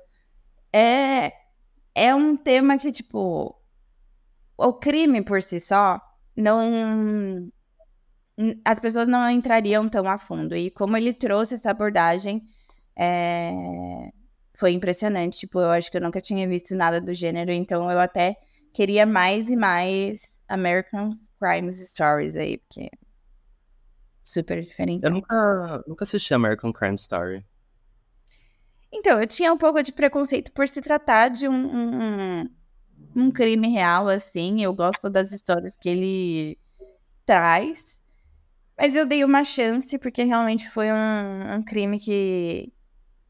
É, 0.72 1.32
é 1.94 2.14
um 2.14 2.34
tema 2.34 2.78
que, 2.78 2.90
tipo, 2.90 3.54
o 4.56 4.72
crime 4.72 5.20
por 5.22 5.42
si 5.42 5.60
só 5.60 6.00
não. 6.34 7.50
As 8.64 8.80
pessoas 8.80 9.06
não 9.06 9.28
entrariam 9.30 9.88
tão 9.88 10.08
a 10.08 10.18
fundo. 10.18 10.56
E 10.56 10.70
como 10.70 10.96
ele 10.96 11.12
trouxe 11.12 11.54
essa 11.54 11.70
abordagem, 11.70 12.42
é, 12.96 13.52
foi 14.54 14.72
impressionante. 14.72 15.38
Tipo, 15.38 15.60
eu 15.60 15.70
acho 15.70 15.90
que 15.90 15.96
eu 15.96 16.00
nunca 16.00 16.20
tinha 16.20 16.48
visto 16.48 16.74
nada 16.74 17.00
do 17.00 17.14
gênero, 17.14 17.52
então 17.52 17.90
eu 17.90 17.98
até 17.98 18.36
queria 18.72 19.06
mais 19.06 19.48
e 19.48 19.56
mais 19.56 20.22
American 20.48 21.10
Crime 21.38 21.72
Stories 21.72 22.36
aí, 22.36 22.58
porque 22.58 22.90
super 24.24 24.60
diferente. 24.60 25.04
Eu 25.04 25.10
nunca, 25.10 25.84
nunca 25.86 26.04
assisti 26.04 26.34
American 26.34 26.72
Crime 26.72 26.96
Story. 26.96 27.44
Então, 28.92 29.20
eu 29.20 29.26
tinha 29.26 29.52
um 29.52 29.58
pouco 29.58 29.82
de 29.82 29.92
preconceito 29.92 30.52
por 30.52 30.68
se 30.68 30.80
tratar 30.80 31.28
de 31.28 31.48
um, 31.48 31.52
um, 31.52 32.50
um 33.16 33.30
crime 33.30 33.68
real, 33.68 34.08
assim. 34.08 34.62
Eu 34.62 34.72
gosto 34.72 35.10
das 35.10 35.32
histórias 35.32 35.76
que 35.76 35.88
ele 35.88 36.58
traz. 37.26 37.98
Mas 38.76 38.94
eu 38.94 39.06
dei 39.06 39.24
uma 39.24 39.44
chance, 39.44 39.98
porque 39.98 40.24
realmente 40.24 40.68
foi 40.68 40.90
um, 40.90 41.56
um 41.56 41.62
crime 41.62 41.98
que, 41.98 42.72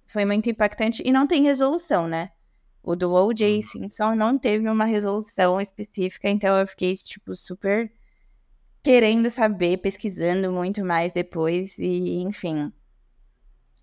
foi 0.07 0.25
muito 0.25 0.49
impactante 0.49 1.03
e 1.05 1.11
não 1.11 1.27
tem 1.27 1.43
resolução, 1.43 2.07
né? 2.07 2.31
O 2.83 2.95
do 2.95 3.13
O.J. 3.13 3.57
Uhum. 3.57 3.63
Simpson 3.63 4.15
não 4.15 4.39
teve 4.39 4.69
uma 4.69 4.85
resolução 4.85 5.61
específica, 5.61 6.29
então 6.29 6.57
eu 6.57 6.67
fiquei, 6.69 6.95
tipo, 6.95 7.35
super 7.35 7.93
querendo 8.83 9.29
saber, 9.29 9.79
pesquisando 9.79 10.53
muito 10.53 10.85
mais 10.85 11.13
depois, 11.13 11.79
e 11.79 12.21
enfim. 12.21 12.73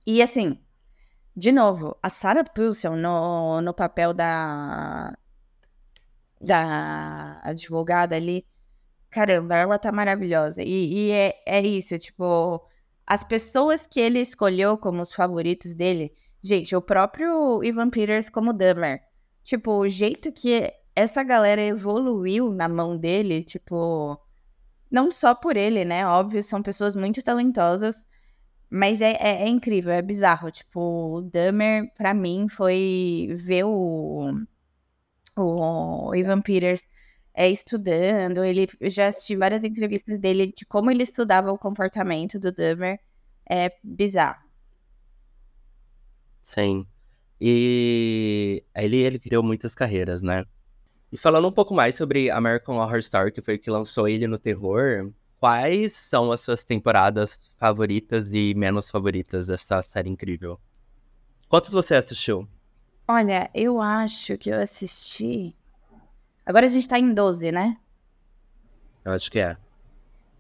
E 0.05 0.21
assim, 0.21 0.57
de 1.35 1.51
novo, 1.51 1.97
a 2.01 2.09
Sarah 2.09 2.43
Paulson 2.43 2.95
no, 2.95 3.61
no 3.61 3.73
papel 3.73 4.13
da, 4.13 5.17
da 6.39 7.41
advogada 7.43 8.15
ali, 8.15 8.45
caramba, 9.11 9.55
ela 9.55 9.77
tá 9.77 9.91
maravilhosa. 9.91 10.63
E, 10.63 11.09
e 11.09 11.11
é, 11.11 11.35
é 11.45 11.61
isso, 11.61 11.99
tipo, 11.99 12.65
as 13.05 13.23
pessoas 13.23 13.85
que 13.85 13.99
ele 13.99 14.19
escolheu 14.19 14.77
como 14.77 15.01
os 15.01 15.11
favoritos 15.13 15.75
dele, 15.75 16.13
gente, 16.41 16.75
o 16.75 16.81
próprio 16.81 17.63
Ivan 17.63 17.89
Peters 17.89 18.29
como 18.29 18.53
Dummer. 18.53 19.01
Tipo, 19.43 19.71
o 19.79 19.87
jeito 19.87 20.31
que 20.31 20.71
essa 20.95 21.23
galera 21.23 21.61
evoluiu 21.61 22.51
na 22.51 22.69
mão 22.69 22.97
dele, 22.97 23.43
tipo, 23.43 24.17
não 24.89 25.11
só 25.11 25.35
por 25.35 25.57
ele, 25.57 25.85
né? 25.85 26.05
Óbvio, 26.07 26.41
são 26.43 26.61
pessoas 26.61 26.95
muito 26.95 27.21
talentosas, 27.23 28.07
mas 28.69 29.01
é, 29.01 29.13
é, 29.19 29.43
é 29.43 29.47
incrível, 29.47 29.91
é 29.91 30.01
bizarro. 30.01 30.51
Tipo, 30.51 31.17
o 31.17 31.21
Dummer, 31.21 31.93
pra 31.95 32.13
mim, 32.13 32.47
foi 32.49 33.29
ver 33.35 33.65
o, 33.65 34.31
o 35.37 36.15
Ivan 36.15 36.41
Peters 36.41 36.87
é, 37.33 37.49
estudando. 37.49 38.43
Ele 38.43 38.67
eu 38.79 38.89
já 38.89 39.07
assisti 39.07 39.35
várias 39.35 39.63
entrevistas 39.63 40.17
dele 40.19 40.53
de 40.55 40.65
como 40.65 40.91
ele 40.91 41.03
estudava 41.03 41.51
o 41.51 41.57
comportamento 41.57 42.39
do 42.39 42.51
Dummer. 42.51 42.99
É 43.49 43.71
bizarro. 43.83 44.41
Sim. 46.43 46.85
E 47.39 48.63
ele, 48.75 48.97
ele 48.97 49.19
criou 49.19 49.43
muitas 49.43 49.73
carreiras, 49.73 50.21
né? 50.21 50.45
E 51.11 51.17
falando 51.17 51.47
um 51.47 51.51
pouco 51.51 51.73
mais 51.73 51.95
sobre 51.95 52.29
American 52.29 52.77
Horror 52.77 52.99
Story, 52.99 53.31
que 53.31 53.41
foi 53.41 53.55
o 53.55 53.59
que 53.59 53.69
lançou 53.69 54.07
ele 54.07 54.27
no 54.27 54.37
terror, 54.37 55.11
quais 55.39 55.93
são 55.93 56.31
as 56.31 56.41
suas 56.41 56.63
temporadas 56.63 57.39
favoritas 57.57 58.31
e 58.31 58.53
menos 58.55 58.89
favoritas 58.89 59.47
dessa 59.47 59.81
série 59.81 60.09
incrível? 60.09 60.59
Quantos 61.49 61.73
você 61.73 61.95
assistiu? 61.95 62.47
Olha, 63.07 63.49
eu 63.53 63.81
acho 63.81 64.37
que 64.37 64.49
eu 64.49 64.59
assisti 64.59 65.53
Agora 66.45 66.65
a 66.65 66.69
gente 66.69 66.87
tá 66.87 66.97
em 66.99 67.13
12, 67.13 67.51
né? 67.51 67.77
Eu 69.05 69.11
acho 69.11 69.31
que 69.31 69.39
é. 69.39 69.57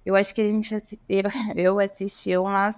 Eu 0.05 0.15
acho 0.15 0.33
que 0.33 0.41
a 0.41 0.45
gente 0.45 0.75
eu, 1.55 1.79
assisti 1.79 2.35
umas 2.37 2.75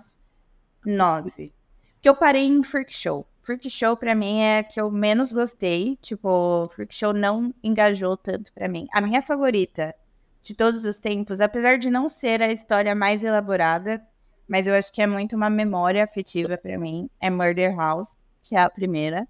nove. 0.86 1.54
Porque 1.96 2.10
eu 2.10 2.16
parei 2.16 2.46
em 2.46 2.64
Freak 2.64 2.94
Show. 2.94 3.26
Freak 3.42 3.70
Show, 3.70 3.96
pra 3.98 4.16
mim, 4.16 4.40
é 4.40 4.60
a 4.60 4.64
que 4.64 4.80
eu 4.80 4.90
menos 4.92 5.32
gostei. 5.34 5.98
Tipo, 6.02 6.68
Freak 6.70 6.94
Show 6.94 7.14
não 7.14 7.54
engajou 7.64 8.16
tanto 8.18 8.52
pra 8.54 8.68
mim. 8.68 8.88
A 8.94 9.02
minha 9.02 9.22
favorita 9.22 9.96
de 10.42 10.54
todos 10.54 10.84
os 10.84 11.00
tempos, 11.00 11.40
apesar 11.40 11.78
de 11.78 11.90
não 11.90 12.10
ser 12.10 12.42
a 12.42 12.52
história 12.52 12.94
mais 12.94 13.24
elaborada, 13.24 14.06
mas 14.48 14.68
eu 14.68 14.76
acho 14.76 14.92
que 14.92 15.02
é 15.02 15.08
muito 15.08 15.36
uma 15.38 15.50
memória 15.50 16.04
afetiva 16.04 16.58
pra 16.58 16.78
mim, 16.78 17.10
é 17.22 17.30
Murder 17.30 17.74
House, 17.76 18.18
que 18.42 18.56
é 18.56 18.60
a 18.60 18.70
primeira. 18.70 19.26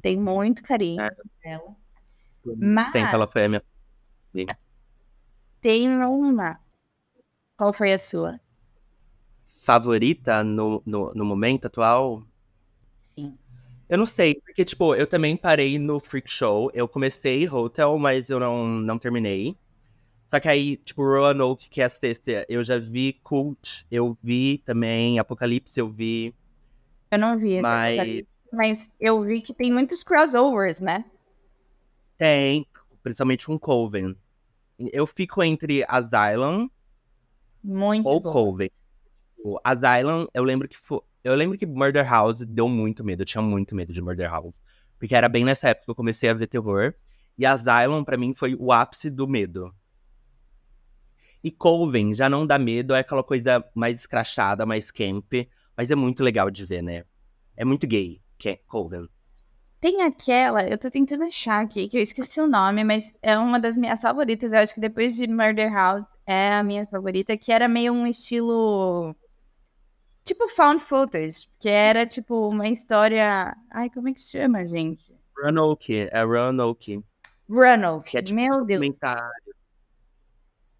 Tem 0.00 0.18
muito 0.18 0.62
carinho 0.62 1.02
É. 1.02 1.10
dela. 1.42 1.76
Mas- 2.56 2.88
tempo 2.90 3.14
ela 3.14 3.26
foi 3.26 3.44
a 3.44 3.48
minha. 3.48 3.62
Tem 5.60 5.88
uma. 5.88 6.60
Qual 7.56 7.72
foi 7.72 7.92
a 7.92 7.98
sua? 7.98 8.38
Favorita 9.64 10.44
no, 10.44 10.82
no, 10.86 11.12
no 11.14 11.24
momento 11.24 11.66
atual? 11.66 12.22
Sim. 12.96 13.36
Eu 13.88 13.98
não 13.98 14.06
sei, 14.06 14.34
porque, 14.44 14.64
tipo, 14.64 14.94
eu 14.94 15.06
também 15.06 15.36
parei 15.36 15.78
no 15.78 15.98
Freak 16.00 16.30
Show. 16.30 16.70
Eu 16.74 16.88
comecei 16.88 17.48
Hotel, 17.48 17.96
mas 17.98 18.28
eu 18.28 18.38
não, 18.38 18.66
não 18.66 18.98
terminei. 18.98 19.56
Só 20.28 20.40
que 20.40 20.48
aí, 20.48 20.76
tipo, 20.78 21.02
Roanoke, 21.02 21.70
que 21.70 21.80
é 21.80 21.84
a 21.84 21.88
sexta, 21.88 22.44
eu 22.48 22.64
já 22.64 22.78
vi 22.78 23.12
Cult, 23.22 23.86
eu 23.90 24.16
vi 24.22 24.58
também 24.58 25.18
Apocalipse, 25.18 25.78
eu 25.78 25.88
vi. 25.88 26.34
Eu 27.10 27.18
não 27.18 27.38
vi. 27.38 27.52
esse 27.52 27.62
Mas 27.62 28.22
Mas 28.52 28.92
eu 28.98 29.22
vi 29.22 29.40
que 29.40 29.54
tem 29.54 29.72
muitos 29.72 30.02
crossovers, 30.02 30.80
né? 30.80 31.04
Tem, 32.16 32.66
principalmente 33.02 33.46
com 33.46 33.58
Coven. 33.58 34.16
Eu 34.78 35.06
fico 35.06 35.42
entre 35.42 35.84
Asylum 35.88 36.68
Muito 37.62 38.06
ou 38.06 38.20
bom. 38.20 38.32
Coven. 38.32 38.70
O 39.38 39.58
Asylum, 39.64 40.26
eu 40.34 40.44
lembro 40.44 40.68
que 40.68 40.76
foi. 40.76 41.00
Eu 41.22 41.34
lembro 41.34 41.58
que 41.58 41.66
Murder 41.66 42.08
House 42.08 42.42
deu 42.42 42.68
muito 42.68 43.02
medo. 43.04 43.22
Eu 43.22 43.26
tinha 43.26 43.42
muito 43.42 43.74
medo 43.74 43.92
de 43.92 44.00
Murder 44.00 44.30
House. 44.30 44.60
Porque 44.98 45.14
era 45.14 45.28
bem 45.28 45.44
nessa 45.44 45.68
época 45.68 45.86
que 45.86 45.90
eu 45.90 45.94
comecei 45.94 46.28
a 46.28 46.34
ver 46.34 46.46
terror. 46.46 46.94
E 47.36 47.44
Asylum, 47.44 48.04
pra 48.04 48.16
mim, 48.16 48.32
foi 48.32 48.54
o 48.54 48.72
ápice 48.72 49.10
do 49.10 49.26
medo. 49.26 49.74
E 51.42 51.50
Coven 51.50 52.14
já 52.14 52.28
não 52.28 52.46
dá 52.46 52.58
medo, 52.58 52.94
é 52.94 53.00
aquela 53.00 53.22
coisa 53.22 53.64
mais 53.74 54.00
escrachada, 54.00 54.64
mais 54.64 54.90
camp. 54.90 55.32
Mas 55.76 55.90
é 55.90 55.94
muito 55.94 56.22
legal 56.22 56.50
de 56.50 56.64
ver, 56.64 56.82
né? 56.82 57.04
É 57.56 57.64
muito 57.64 57.86
gay, 57.86 58.22
que 58.38 58.48
é 58.48 58.56
Coven. 58.56 59.08
Tem 59.86 60.02
aquela, 60.02 60.68
eu 60.68 60.76
tô 60.76 60.90
tentando 60.90 61.22
achar 61.22 61.62
aqui, 61.62 61.86
que 61.86 61.96
eu 61.96 62.02
esqueci 62.02 62.40
o 62.40 62.48
nome, 62.48 62.82
mas 62.82 63.16
é 63.22 63.38
uma 63.38 63.60
das 63.60 63.76
minhas 63.76 64.02
favoritas. 64.02 64.52
Eu 64.52 64.58
acho 64.58 64.74
que 64.74 64.80
depois 64.80 65.14
de 65.14 65.28
Murder 65.28 65.72
House 65.72 66.04
é 66.26 66.54
a 66.54 66.64
minha 66.64 66.84
favorita, 66.88 67.36
que 67.36 67.52
era 67.52 67.68
meio 67.68 67.92
um 67.92 68.04
estilo. 68.04 69.14
Tipo 70.24 70.48
found 70.48 70.82
footage, 70.82 71.48
que 71.60 71.68
era 71.68 72.04
tipo 72.04 72.48
uma 72.48 72.66
história. 72.66 73.56
Ai, 73.70 73.88
como 73.88 74.08
é 74.08 74.12
que 74.12 74.18
chama, 74.18 74.66
gente? 74.66 75.14
Roanoke, 75.38 76.08
é 76.10 76.22
Roanoke. 76.24 77.04
Roanoke. 77.48 78.18
É 78.18 78.22
tipo 78.22 78.34
Meu 78.34 78.64
Deus. 78.64 78.98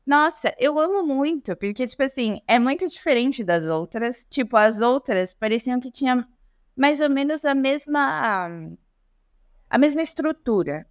Nossa, 0.04 0.52
eu 0.58 0.80
amo 0.80 1.06
muito, 1.06 1.54
porque, 1.54 1.86
tipo 1.86 2.02
assim, 2.02 2.40
é 2.44 2.58
muito 2.58 2.84
diferente 2.88 3.44
das 3.44 3.66
outras. 3.66 4.26
Tipo, 4.28 4.56
as 4.56 4.80
outras 4.80 5.32
pareciam 5.32 5.78
que 5.78 5.92
tinha 5.92 6.26
mais 6.76 7.00
ou 7.00 7.08
menos 7.08 7.44
a 7.44 7.54
mesma. 7.54 8.76
A 9.68 9.78
mesma 9.78 10.02
estrutura. 10.02 10.86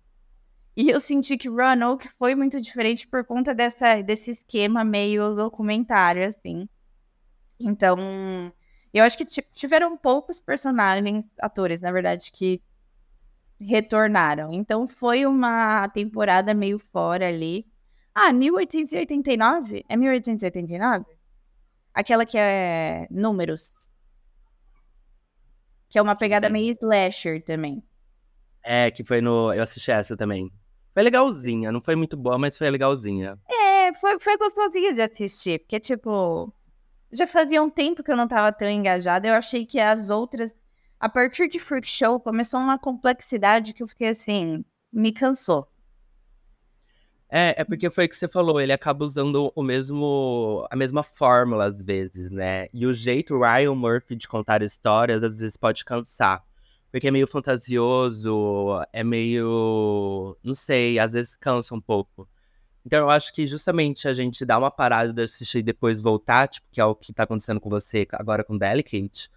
E 0.75 0.89
eu 0.89 0.99
senti 0.99 1.37
que 1.37 1.49
Roanoke 1.49 2.09
foi 2.17 2.35
muito 2.35 2.59
diferente 2.59 3.07
por 3.07 3.23
conta 3.25 3.55
dessa, 3.55 4.01
desse 4.01 4.31
esquema 4.31 4.83
meio 4.83 5.35
documentário, 5.35 6.25
assim. 6.25 6.67
Então, 7.59 7.97
eu 8.93 9.03
acho 9.03 9.17
que 9.17 9.25
ti- 9.25 9.47
tiveram 9.53 9.97
poucos 9.97 10.41
personagens, 10.41 11.33
atores, 11.39 11.81
na 11.81 11.91
verdade, 11.91 12.31
que 12.31 12.61
retornaram. 13.59 14.51
Então, 14.53 14.87
foi 14.87 15.25
uma 15.25 15.87
temporada 15.89 16.53
meio 16.53 16.77
fora 16.79 17.27
ali. 17.27 17.65
Ah, 18.13 18.31
1889? 18.33 19.85
É 19.87 19.95
1889? 19.97 21.05
Aquela 21.93 22.25
que 22.25 22.37
é 22.37 23.07
números. 23.09 23.89
Que 25.89 25.97
é 25.97 26.01
uma 26.01 26.15
pegada 26.15 26.49
meio 26.49 26.71
slasher 26.71 27.43
também. 27.43 27.81
É, 28.65 28.89
que 28.89 29.03
foi 29.03 29.21
no. 29.21 29.53
Eu 29.53 29.61
assisti 29.61 29.91
essa 29.91 30.17
também. 30.17 30.51
Foi 30.91 31.03
legalzinha, 31.03 31.71
não 31.71 31.81
foi 31.81 31.95
muito 31.95 32.17
boa, 32.17 32.39
mas 32.39 32.57
foi 32.57 32.69
legalzinha. 32.71 33.37
É, 33.47 33.93
foi, 33.93 34.17
foi 34.17 34.37
gostosinho 34.37 34.93
de 34.95 35.01
assistir, 35.01 35.59
porque, 35.59 35.79
tipo, 35.79 36.51
já 37.11 37.27
fazia 37.27 37.61
um 37.61 37.69
tempo 37.69 38.01
que 38.01 38.11
eu 38.11 38.17
não 38.17 38.27
tava 38.27 38.51
tão 38.51 38.67
engajada. 38.67 39.27
Eu 39.27 39.35
achei 39.35 39.65
que 39.65 39.79
as 39.79 40.09
outras, 40.09 40.55
a 40.99 41.07
partir 41.07 41.47
de 41.47 41.59
Freak 41.59 41.87
Show, 41.87 42.19
começou 42.19 42.59
uma 42.59 42.79
complexidade 42.79 43.73
que 43.73 43.83
eu 43.83 43.87
fiquei 43.87 44.07
assim, 44.07 44.65
me 44.91 45.11
cansou. 45.11 45.67
É, 47.29 47.61
é 47.61 47.63
porque 47.63 47.89
foi 47.89 48.05
o 48.05 48.09
que 48.09 48.15
você 48.15 48.27
falou, 48.27 48.61
ele 48.61 48.71
acaba 48.71 49.03
usando 49.03 49.51
o 49.55 49.61
mesmo, 49.61 50.65
a 50.71 50.75
mesma 50.75 51.03
fórmula 51.03 51.65
às 51.65 51.83
vezes, 51.83 52.31
né? 52.31 52.67
E 52.73 52.87
o 52.87 52.93
jeito 52.93 53.37
Ryan 53.37 53.75
Murphy 53.75 54.15
de 54.15 54.27
contar 54.27 54.61
histórias 54.61 55.21
às 55.21 55.39
vezes 55.39 55.57
pode 55.57 55.83
cansar. 55.83 56.43
Porque 56.91 57.07
é 57.07 57.11
meio 57.11 57.27
fantasioso, 57.27 58.81
é 58.93 59.03
meio. 59.03 60.37
Não 60.43 60.55
sei, 60.55 60.97
às 60.97 61.13
vezes 61.13 61.35
cansa 61.35 61.75
um 61.75 61.81
pouco. 61.81 62.27
Então 62.85 62.99
eu 62.99 63.09
acho 63.09 63.33
que 63.33 63.45
justamente 63.47 64.07
a 64.07 64.13
gente 64.13 64.45
dar 64.45 64.59
uma 64.59 64.69
parada 64.69 65.11
de 65.11 65.23
assistir 65.23 65.59
e 65.59 65.63
depois 65.63 65.99
voltar, 65.99 66.47
tipo, 66.47 66.67
que 66.71 66.79
é 66.79 66.85
o 66.85 66.95
que 66.95 67.11
tá 67.11 67.23
acontecendo 67.23 67.59
com 67.59 67.69
você 67.69 68.07
agora 68.11 68.43
com 68.43 68.57
Delicate, 68.57 69.29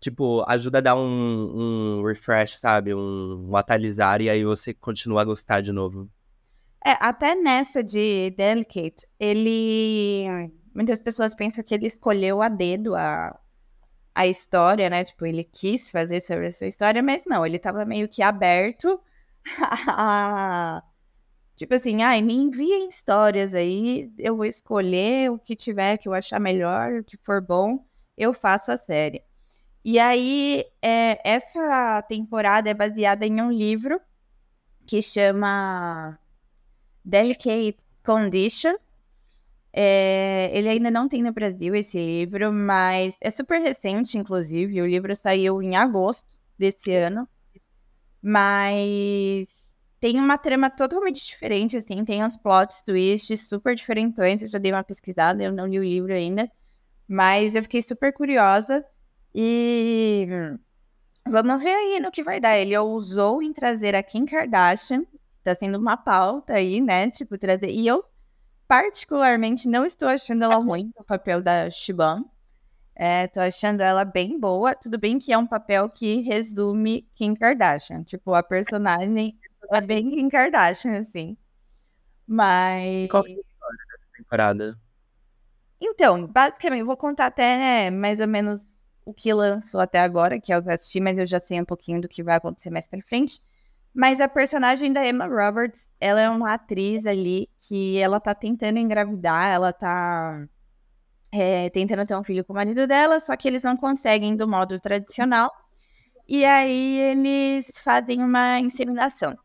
tipo, 0.00 0.44
ajuda 0.48 0.78
a 0.78 0.80
dar 0.80 0.96
um, 0.96 2.00
um 2.00 2.04
refresh, 2.04 2.58
sabe? 2.58 2.92
Um, 2.92 3.50
um 3.50 3.56
atualizar 3.56 4.20
e 4.20 4.28
aí 4.28 4.44
você 4.44 4.74
continua 4.74 5.22
a 5.22 5.24
gostar 5.24 5.60
de 5.60 5.70
novo. 5.70 6.10
É, 6.84 6.96
até 6.98 7.36
nessa 7.36 7.82
de 7.84 8.30
Delicate, 8.36 9.06
ele. 9.18 10.50
Muitas 10.74 11.00
pessoas 11.00 11.34
pensam 11.34 11.62
que 11.62 11.72
ele 11.72 11.86
escolheu 11.86 12.42
a 12.42 12.48
dedo 12.48 12.96
a, 12.96 13.38
a 14.14 14.26
história, 14.26 14.90
né? 14.90 15.04
Tipo, 15.04 15.26
ele 15.26 15.44
quis 15.44 15.90
fazer 15.90 16.20
sobre 16.20 16.48
essa 16.48 16.66
história, 16.66 17.02
mas 17.02 17.24
não, 17.26 17.44
ele 17.46 17.58
tava 17.58 17.84
meio 17.84 18.08
que 18.08 18.22
aberto 18.22 19.00
a. 19.88 20.82
Tipo 21.56 21.74
assim, 21.74 22.02
ai, 22.02 22.22
me 22.22 22.34
enviem 22.34 22.88
histórias 22.88 23.54
aí, 23.54 24.10
eu 24.18 24.36
vou 24.36 24.46
escolher 24.46 25.30
o 25.30 25.38
que 25.38 25.54
tiver 25.54 25.96
que 25.98 26.08
eu 26.08 26.14
achar 26.14 26.40
melhor, 26.40 26.94
o 26.94 27.04
que 27.04 27.16
for 27.18 27.40
bom, 27.40 27.84
eu 28.16 28.32
faço 28.32 28.72
a 28.72 28.76
série. 28.76 29.22
E 29.84 29.98
aí, 29.98 30.64
é, 30.80 31.20
essa 31.24 32.02
temporada 32.08 32.70
é 32.70 32.74
baseada 32.74 33.26
em 33.26 33.40
um 33.40 33.50
livro 33.50 34.00
que 34.86 35.02
chama 35.02 36.18
Delicate 37.04 37.78
Condition. 38.04 38.74
É, 39.72 40.50
ele 40.52 40.68
ainda 40.68 40.90
não 40.90 41.08
tem 41.08 41.22
no 41.22 41.32
Brasil 41.32 41.74
esse 41.74 41.98
livro, 41.98 42.52
mas 42.52 43.16
é 43.20 43.30
super 43.30 43.60
recente, 43.60 44.18
inclusive. 44.18 44.82
O 44.82 44.86
livro 44.86 45.14
saiu 45.14 45.62
em 45.62 45.76
agosto 45.76 46.28
desse 46.58 46.92
ano. 46.92 47.28
Mas 48.20 49.48
tem 49.98 50.18
uma 50.18 50.38
trama 50.38 50.70
totalmente 50.70 51.24
diferente, 51.26 51.76
assim. 51.76 52.04
Tem 52.04 52.24
uns 52.24 52.36
plot 52.36 52.84
twists 52.84 53.48
super 53.48 53.74
diferentões. 53.74 54.42
Eu 54.42 54.48
já 54.48 54.58
dei 54.58 54.72
uma 54.72 54.84
pesquisada, 54.84 55.42
eu 55.42 55.52
não 55.52 55.66
li 55.66 55.78
o 55.78 55.84
livro 55.84 56.12
ainda. 56.12 56.50
Mas 57.08 57.54
eu 57.54 57.62
fiquei 57.62 57.82
super 57.82 58.12
curiosa. 58.12 58.84
E 59.34 60.28
vamos 61.26 61.62
ver 61.62 61.74
aí 61.74 62.00
no 62.00 62.10
que 62.10 62.22
vai 62.22 62.40
dar. 62.40 62.58
Ele 62.58 62.76
ousou 62.76 63.42
em 63.42 63.52
trazer 63.52 63.94
a 63.94 64.02
Kim 64.02 64.26
Kardashian 64.26 65.04
tá 65.42 65.54
sendo 65.54 65.78
uma 65.78 65.96
pauta 65.96 66.54
aí, 66.54 66.80
né? 66.80 67.10
Tipo, 67.10 67.36
trazer. 67.36 67.70
E 67.70 67.86
eu, 67.86 68.04
particularmente, 68.72 69.68
não 69.68 69.84
estou 69.84 70.08
achando 70.08 70.44
ela 70.44 70.56
ruim 70.56 70.90
no 70.96 71.04
papel 71.04 71.42
da 71.42 71.68
Shiban. 71.68 72.24
É, 72.94 73.26
tô 73.26 73.38
achando 73.38 73.82
ela 73.82 74.02
bem 74.02 74.40
boa. 74.40 74.74
Tudo 74.74 74.98
bem 74.98 75.18
que 75.18 75.30
é 75.30 75.36
um 75.36 75.46
papel 75.46 75.90
que 75.90 76.22
resume 76.22 77.06
Kim 77.14 77.34
Kardashian. 77.34 78.02
Tipo, 78.02 78.32
a 78.32 78.42
personagem 78.42 79.38
é 79.70 79.80
bem 79.82 80.08
Kim 80.08 80.26
Kardashian, 80.30 80.96
assim. 80.96 81.36
Mas. 82.26 83.10
Qual 83.10 83.26
é 83.26 83.28
a 83.28 83.32
história 83.32 83.78
dessa 83.90 84.06
temporada? 84.16 84.80
Então, 85.78 86.26
basicamente, 86.26 86.80
eu 86.80 86.86
vou 86.86 86.96
contar 86.96 87.26
até 87.26 87.90
mais 87.90 88.20
ou 88.20 88.28
menos 88.28 88.80
o 89.04 89.12
que 89.12 89.34
lançou 89.34 89.82
até 89.82 90.00
agora, 90.00 90.40
que 90.40 90.50
é 90.50 90.56
o 90.56 90.62
que 90.62 90.70
eu 90.70 90.72
assisti, 90.72 90.98
mas 90.98 91.18
eu 91.18 91.26
já 91.26 91.38
sei 91.38 91.60
um 91.60 91.66
pouquinho 91.66 92.00
do 92.00 92.08
que 92.08 92.22
vai 92.22 92.36
acontecer 92.36 92.70
mais 92.70 92.86
pra 92.86 93.02
frente. 93.02 93.38
Mas 93.94 94.20
a 94.20 94.28
personagem 94.28 94.92
da 94.92 95.06
Emma 95.06 95.26
Roberts, 95.26 95.92
ela 96.00 96.20
é 96.20 96.28
uma 96.30 96.54
atriz 96.54 97.06
ali 97.06 97.48
que 97.68 97.98
ela 97.98 98.18
tá 98.20 98.34
tentando 98.34 98.78
engravidar, 98.78 99.52
ela 99.52 99.72
tá 99.72 100.46
é, 101.32 101.70
tentando 101.70 102.06
ter 102.06 102.16
um 102.16 102.24
filho 102.24 102.44
com 102.44 102.52
o 102.52 102.56
marido 102.56 102.86
dela, 102.86 103.18
só 103.20 103.36
que 103.36 103.48
eles 103.48 103.62
não 103.64 103.76
conseguem 103.76 104.36
do 104.36 104.48
modo 104.48 104.78
tradicional. 104.80 105.50
E 106.28 106.44
aí 106.44 106.98
eles 107.00 107.72
fazem 107.84 108.22
uma 108.22 108.60
inseminação. 108.60 109.36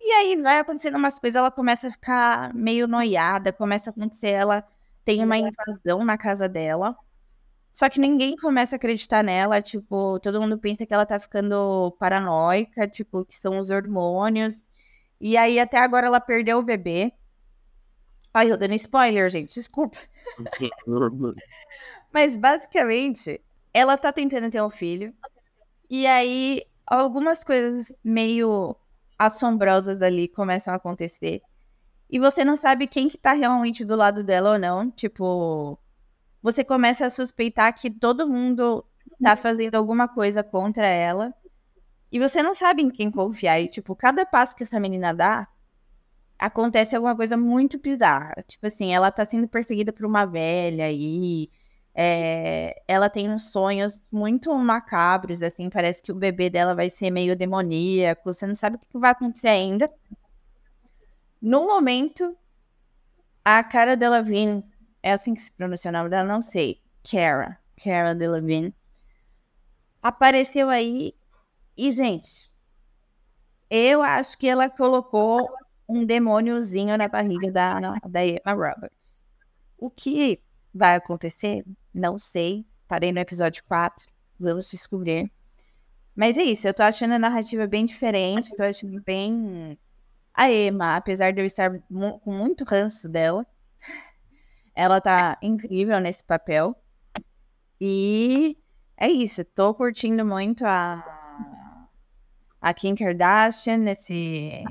E 0.00 0.10
aí 0.12 0.36
vai 0.36 0.58
acontecendo 0.58 0.96
umas 0.96 1.18
coisas, 1.18 1.36
ela 1.36 1.50
começa 1.50 1.88
a 1.88 1.90
ficar 1.90 2.52
meio 2.54 2.86
noiada, 2.86 3.52
começa 3.52 3.90
a 3.90 3.92
acontecer, 3.92 4.28
ela 4.30 4.62
tem 5.04 5.24
uma 5.24 5.36
invasão 5.38 6.04
na 6.04 6.18
casa 6.18 6.48
dela. 6.48 6.94
Só 7.74 7.88
que 7.88 7.98
ninguém 7.98 8.36
começa 8.36 8.76
a 8.76 8.78
acreditar 8.78 9.24
nela, 9.24 9.60
tipo, 9.60 10.20
todo 10.20 10.40
mundo 10.40 10.56
pensa 10.56 10.86
que 10.86 10.94
ela 10.94 11.04
tá 11.04 11.18
ficando 11.18 11.90
paranoica, 11.98 12.86
tipo, 12.86 13.24
que 13.24 13.34
são 13.34 13.58
os 13.58 13.68
hormônios. 13.68 14.70
E 15.20 15.36
aí 15.36 15.58
até 15.58 15.78
agora 15.78 16.06
ela 16.06 16.20
perdeu 16.20 16.58
o 16.58 16.62
bebê. 16.62 17.12
Ai, 18.32 18.52
eu 18.52 18.56
dando 18.56 18.74
spoiler, 18.74 19.28
gente, 19.28 19.52
desculpa. 19.54 19.98
Mas 22.14 22.36
basicamente, 22.36 23.40
ela 23.72 23.98
tá 23.98 24.12
tentando 24.12 24.48
ter 24.52 24.62
um 24.62 24.70
filho. 24.70 25.12
E 25.90 26.06
aí 26.06 26.62
algumas 26.86 27.42
coisas 27.42 27.92
meio 28.04 28.76
assombrosas 29.18 29.98
dali 29.98 30.28
começam 30.28 30.72
a 30.72 30.76
acontecer. 30.76 31.42
E 32.08 32.20
você 32.20 32.44
não 32.44 32.56
sabe 32.56 32.86
quem 32.86 33.08
que 33.08 33.18
tá 33.18 33.32
realmente 33.32 33.84
do 33.84 33.96
lado 33.96 34.22
dela 34.22 34.52
ou 34.52 34.58
não. 34.60 34.92
Tipo, 34.92 35.76
você 36.44 36.62
começa 36.62 37.06
a 37.06 37.10
suspeitar 37.10 37.74
que 37.74 37.90
todo 37.90 38.28
mundo 38.28 38.84
tá 39.22 39.34
fazendo 39.34 39.76
alguma 39.76 40.06
coisa 40.06 40.42
contra 40.42 40.86
ela. 40.86 41.32
E 42.12 42.18
você 42.18 42.42
não 42.42 42.54
sabe 42.54 42.82
em 42.82 42.90
quem 42.90 43.10
confiar. 43.10 43.58
E, 43.62 43.66
tipo, 43.66 43.96
cada 43.96 44.26
passo 44.26 44.54
que 44.54 44.62
essa 44.62 44.78
menina 44.78 45.14
dá, 45.14 45.48
acontece 46.38 46.94
alguma 46.94 47.16
coisa 47.16 47.34
muito 47.34 47.78
bizarra. 47.78 48.34
Tipo 48.46 48.66
assim, 48.66 48.92
ela 48.92 49.10
tá 49.10 49.24
sendo 49.24 49.48
perseguida 49.48 49.90
por 49.90 50.04
uma 50.04 50.26
velha 50.26 50.92
e 50.92 51.48
é, 51.94 52.82
ela 52.86 53.08
tem 53.08 53.30
uns 53.30 53.50
sonhos 53.50 54.06
muito 54.12 54.54
macabros, 54.54 55.42
assim, 55.42 55.70
parece 55.70 56.02
que 56.02 56.12
o 56.12 56.14
bebê 56.14 56.50
dela 56.50 56.74
vai 56.74 56.90
ser 56.90 57.10
meio 57.10 57.34
demoníaco, 57.34 58.34
você 58.34 58.46
não 58.46 58.54
sabe 58.54 58.76
o 58.76 58.80
que 58.80 58.98
vai 58.98 59.12
acontecer 59.12 59.48
ainda. 59.48 59.90
No 61.40 61.66
momento, 61.66 62.36
a 63.42 63.64
cara 63.64 63.96
dela 63.96 64.22
Delevingne 64.22 64.73
é 65.04 65.12
assim 65.12 65.34
que 65.34 65.42
se 65.42 65.52
pronuncia 65.52 65.90
o 65.90 65.92
nome 65.92 66.08
dela, 66.08 66.26
não 66.26 66.40
sei. 66.40 66.80
Cara. 67.08 67.58
Cara 67.76 68.14
Delevingne. 68.14 68.74
Apareceu 70.02 70.70
aí. 70.70 71.14
E, 71.76 71.92
gente, 71.92 72.50
eu 73.68 74.00
acho 74.00 74.38
que 74.38 74.48
ela 74.48 74.70
colocou 74.70 75.46
um 75.86 76.06
demôniozinho 76.06 76.96
na 76.96 77.06
barriga 77.06 77.52
da, 77.52 77.98
da 78.08 78.24
Emma 78.24 78.52
Roberts. 78.52 79.22
O 79.76 79.90
que 79.90 80.42
vai 80.74 80.94
acontecer? 80.94 81.66
Não 81.92 82.18
sei. 82.18 82.64
Parei 82.88 83.12
no 83.12 83.18
episódio 83.18 83.62
4. 83.64 84.06
Vamos 84.40 84.70
descobrir. 84.70 85.30
Mas 86.16 86.38
é 86.38 86.42
isso, 86.44 86.66
eu 86.66 86.72
tô 86.72 86.82
achando 86.82 87.12
a 87.12 87.18
narrativa 87.18 87.66
bem 87.66 87.84
diferente, 87.84 88.56
tô 88.56 88.62
achando 88.62 89.02
bem. 89.02 89.78
A 90.32 90.50
Emma, 90.50 90.96
apesar 90.96 91.32
de 91.32 91.42
eu 91.42 91.44
estar 91.44 91.70
com 91.90 92.32
muito 92.32 92.64
ranço 92.64 93.08
dela, 93.08 93.46
ela 94.74 95.00
tá 95.00 95.38
incrível 95.42 96.00
nesse 96.00 96.24
papel. 96.24 96.76
E 97.80 98.56
é 98.96 99.08
isso, 99.08 99.44
tô 99.44 99.74
curtindo 99.74 100.24
muito 100.24 100.64
a, 100.64 101.88
a 102.60 102.74
Kim 102.74 102.94
Kardashian 102.94 103.78
nesse 103.78 104.64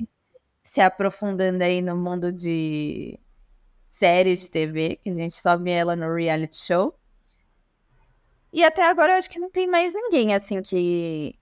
se 0.63 0.81
aprofundando 0.81 1.61
aí 1.63 1.81
no 1.81 1.95
mundo 1.95 2.31
de 2.31 3.19
séries 3.85 4.41
de 4.41 4.51
TV, 4.51 4.99
que 5.03 5.09
a 5.09 5.13
gente 5.13 5.35
só 5.35 5.57
vê 5.57 5.71
ela 5.71 5.95
no 5.95 6.13
reality 6.13 6.57
show. 6.57 6.97
E 8.51 8.63
até 8.63 8.83
agora 8.83 9.13
eu 9.13 9.17
acho 9.17 9.29
que 9.29 9.39
não 9.39 9.49
tem 9.49 9.67
mais 9.67 9.93
ninguém 9.93 10.33
assim 10.33 10.61
que 10.61 11.37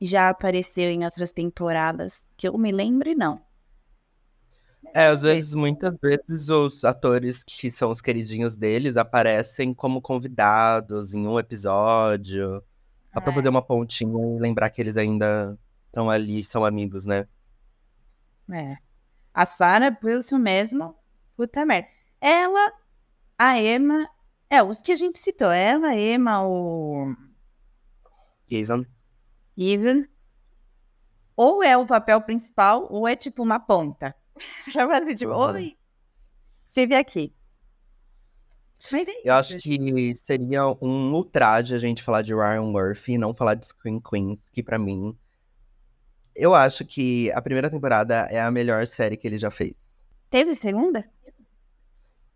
já 0.00 0.28
apareceu 0.28 0.90
em 0.90 1.04
outras 1.04 1.32
temporadas, 1.32 2.26
que 2.36 2.46
eu 2.46 2.56
me 2.58 2.70
lembre, 2.70 3.14
não. 3.14 3.40
É, 4.94 5.08
às 5.08 5.22
vezes, 5.22 5.54
muitas 5.54 5.94
vezes, 6.00 6.48
os 6.48 6.84
atores 6.84 7.42
que 7.44 7.70
são 7.70 7.90
os 7.90 8.00
queridinhos 8.00 8.56
deles 8.56 8.96
aparecem 8.96 9.74
como 9.74 10.00
convidados 10.00 11.14
em 11.14 11.26
um 11.26 11.38
episódio. 11.38 12.62
Só 13.12 13.20
pra 13.20 13.32
É. 13.32 13.34
fazer 13.34 13.48
uma 13.48 13.62
pontinha 13.62 14.36
e 14.36 14.40
lembrar 14.40 14.70
que 14.70 14.80
eles 14.80 14.96
ainda 14.96 15.58
estão 15.86 16.10
ali, 16.10 16.42
são 16.44 16.64
amigos, 16.64 17.04
né? 17.06 17.26
É. 18.52 18.76
A 19.34 19.44
Sarah 19.46 19.96
Wilson 20.02 20.38
mesmo, 20.38 20.94
puta 21.36 21.64
merda. 21.66 21.88
Ela, 22.20 22.72
a 23.38 23.60
Emma, 23.60 24.08
é, 24.50 24.62
os 24.62 24.80
que 24.80 24.92
a 24.92 24.96
gente 24.96 25.18
citou, 25.18 25.50
ela, 25.50 25.88
a 25.88 25.96
Emma, 25.98 26.46
o 26.46 27.14
Jason. 28.48 28.84
Even, 29.56 30.06
ou 31.36 31.62
é 31.62 31.76
o 31.76 31.86
papel 31.86 32.20
principal, 32.22 32.86
ou 32.90 33.06
é 33.06 33.14
tipo 33.14 33.42
uma 33.42 33.60
ponta. 33.60 34.14
pra 34.72 34.88
fazer 34.88 35.14
tipo, 35.14 35.32
oi, 35.32 35.76
estive 36.40 36.94
aqui. 36.94 37.32
É 38.94 39.28
Eu 39.28 39.34
acho 39.34 39.58
que 39.58 40.14
seria 40.16 40.66
um 40.80 41.12
ultraje 41.12 41.74
a 41.74 41.78
gente 41.78 42.02
falar 42.02 42.22
de 42.22 42.32
Ryan 42.32 42.62
Murphy 42.62 43.14
e 43.14 43.18
não 43.18 43.34
falar 43.34 43.54
de 43.54 43.66
Screen 43.66 44.00
Queens, 44.00 44.48
que 44.48 44.62
pra 44.62 44.78
mim. 44.78 45.16
Eu 46.34 46.54
acho 46.54 46.84
que 46.84 47.32
a 47.32 47.42
primeira 47.42 47.68
temporada 47.68 48.28
é 48.30 48.40
a 48.40 48.50
melhor 48.50 48.86
série 48.86 49.16
que 49.16 49.26
ele 49.26 49.36
já 49.36 49.50
fez. 49.50 50.06
Teve 50.30 50.54
segunda? 50.54 51.04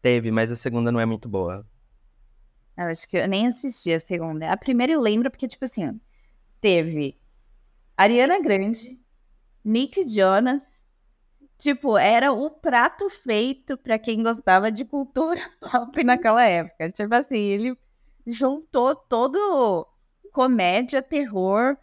Teve, 0.01 0.33
mas 0.33 0.51
a 0.51 0.57
segunda 0.57 0.91
não 0.91 0.99
é 0.99 1.07
muito 1.07 1.29
boa. 1.29 1.65
Eu 2.77 2.87
acho 2.87 3.09
que 3.09 3.17
eu 3.17 3.29
nem 3.29 3.47
assisti 3.47 3.93
a 3.93 4.01
segunda. 4.01 4.51
A 4.51 4.57
primeira 4.57 4.93
eu 4.93 5.01
lembro 5.01 5.31
porque, 5.31 5.47
tipo 5.47 5.65
assim, 5.65 6.01
teve 6.61 7.17
Ariana 7.97 8.41
Grande, 8.41 8.99
Nick 9.65 10.09
Jonas. 10.09 10.72
Tipo, 11.63 11.97
era 11.97 12.33
o 12.33 12.51
prato 12.51 13.09
feito 13.09 13.79
pra 13.79 13.97
quem 13.97 14.21
gostava 14.21 14.73
de 14.73 14.85
cultura 14.85 15.41
pop 15.63 16.03
naquela 16.03 16.43
época. 16.45 16.91
Tipo 16.91 17.15
assim, 17.15 17.39
ele 17.39 17.79
juntou 18.27 18.97
todo 18.97 19.87
comédia, 20.33 21.01
terror, 21.01 21.77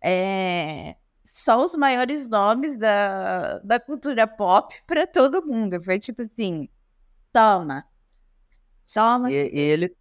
é, 0.00 0.94
só 1.24 1.64
os 1.64 1.74
maiores 1.74 2.28
nomes 2.28 2.78
da, 2.78 3.58
da 3.58 3.80
cultura 3.80 4.24
pop 4.24 4.72
pra 4.86 5.04
todo 5.04 5.44
mundo. 5.44 5.82
Foi 5.82 5.98
tipo 5.98 6.22
assim, 6.22 6.68
toma. 7.32 7.84
Toma. 8.94 9.32
E, 9.32 9.34
e 9.34 9.58
ele, 9.58 9.96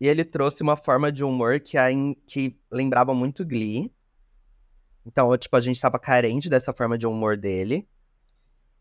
e 0.00 0.08
ele 0.08 0.24
trouxe 0.24 0.60
uma 0.60 0.76
forma 0.76 1.12
de 1.12 1.22
humor 1.22 1.60
que, 1.60 1.78
ain- 1.78 2.16
que 2.26 2.58
lembrava 2.68 3.14
muito 3.14 3.46
Glee. 3.46 3.94
Então, 5.06 5.36
tipo, 5.38 5.56
a 5.56 5.60
gente 5.60 5.80
tava 5.80 6.00
carente 6.00 6.50
dessa 6.50 6.72
forma 6.72 6.98
de 6.98 7.06
humor 7.06 7.36
dele. 7.36 7.88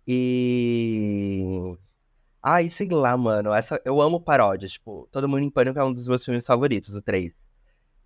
E. 0.07 1.77
Ai, 2.41 2.67
sei 2.67 2.89
lá, 2.89 3.15
mano. 3.15 3.53
Essa, 3.53 3.81
eu 3.85 4.01
amo 4.01 4.19
paródias. 4.19 4.73
Tipo, 4.73 5.07
Todo 5.11 5.29
Mundo 5.29 5.43
em 5.43 5.49
Pânico 5.49 5.79
é 5.79 5.83
um 5.83 5.93
dos 5.93 6.07
meus 6.07 6.23
filmes 6.23 6.45
favoritos, 6.45 6.95
o 6.95 7.01
3. 7.01 7.47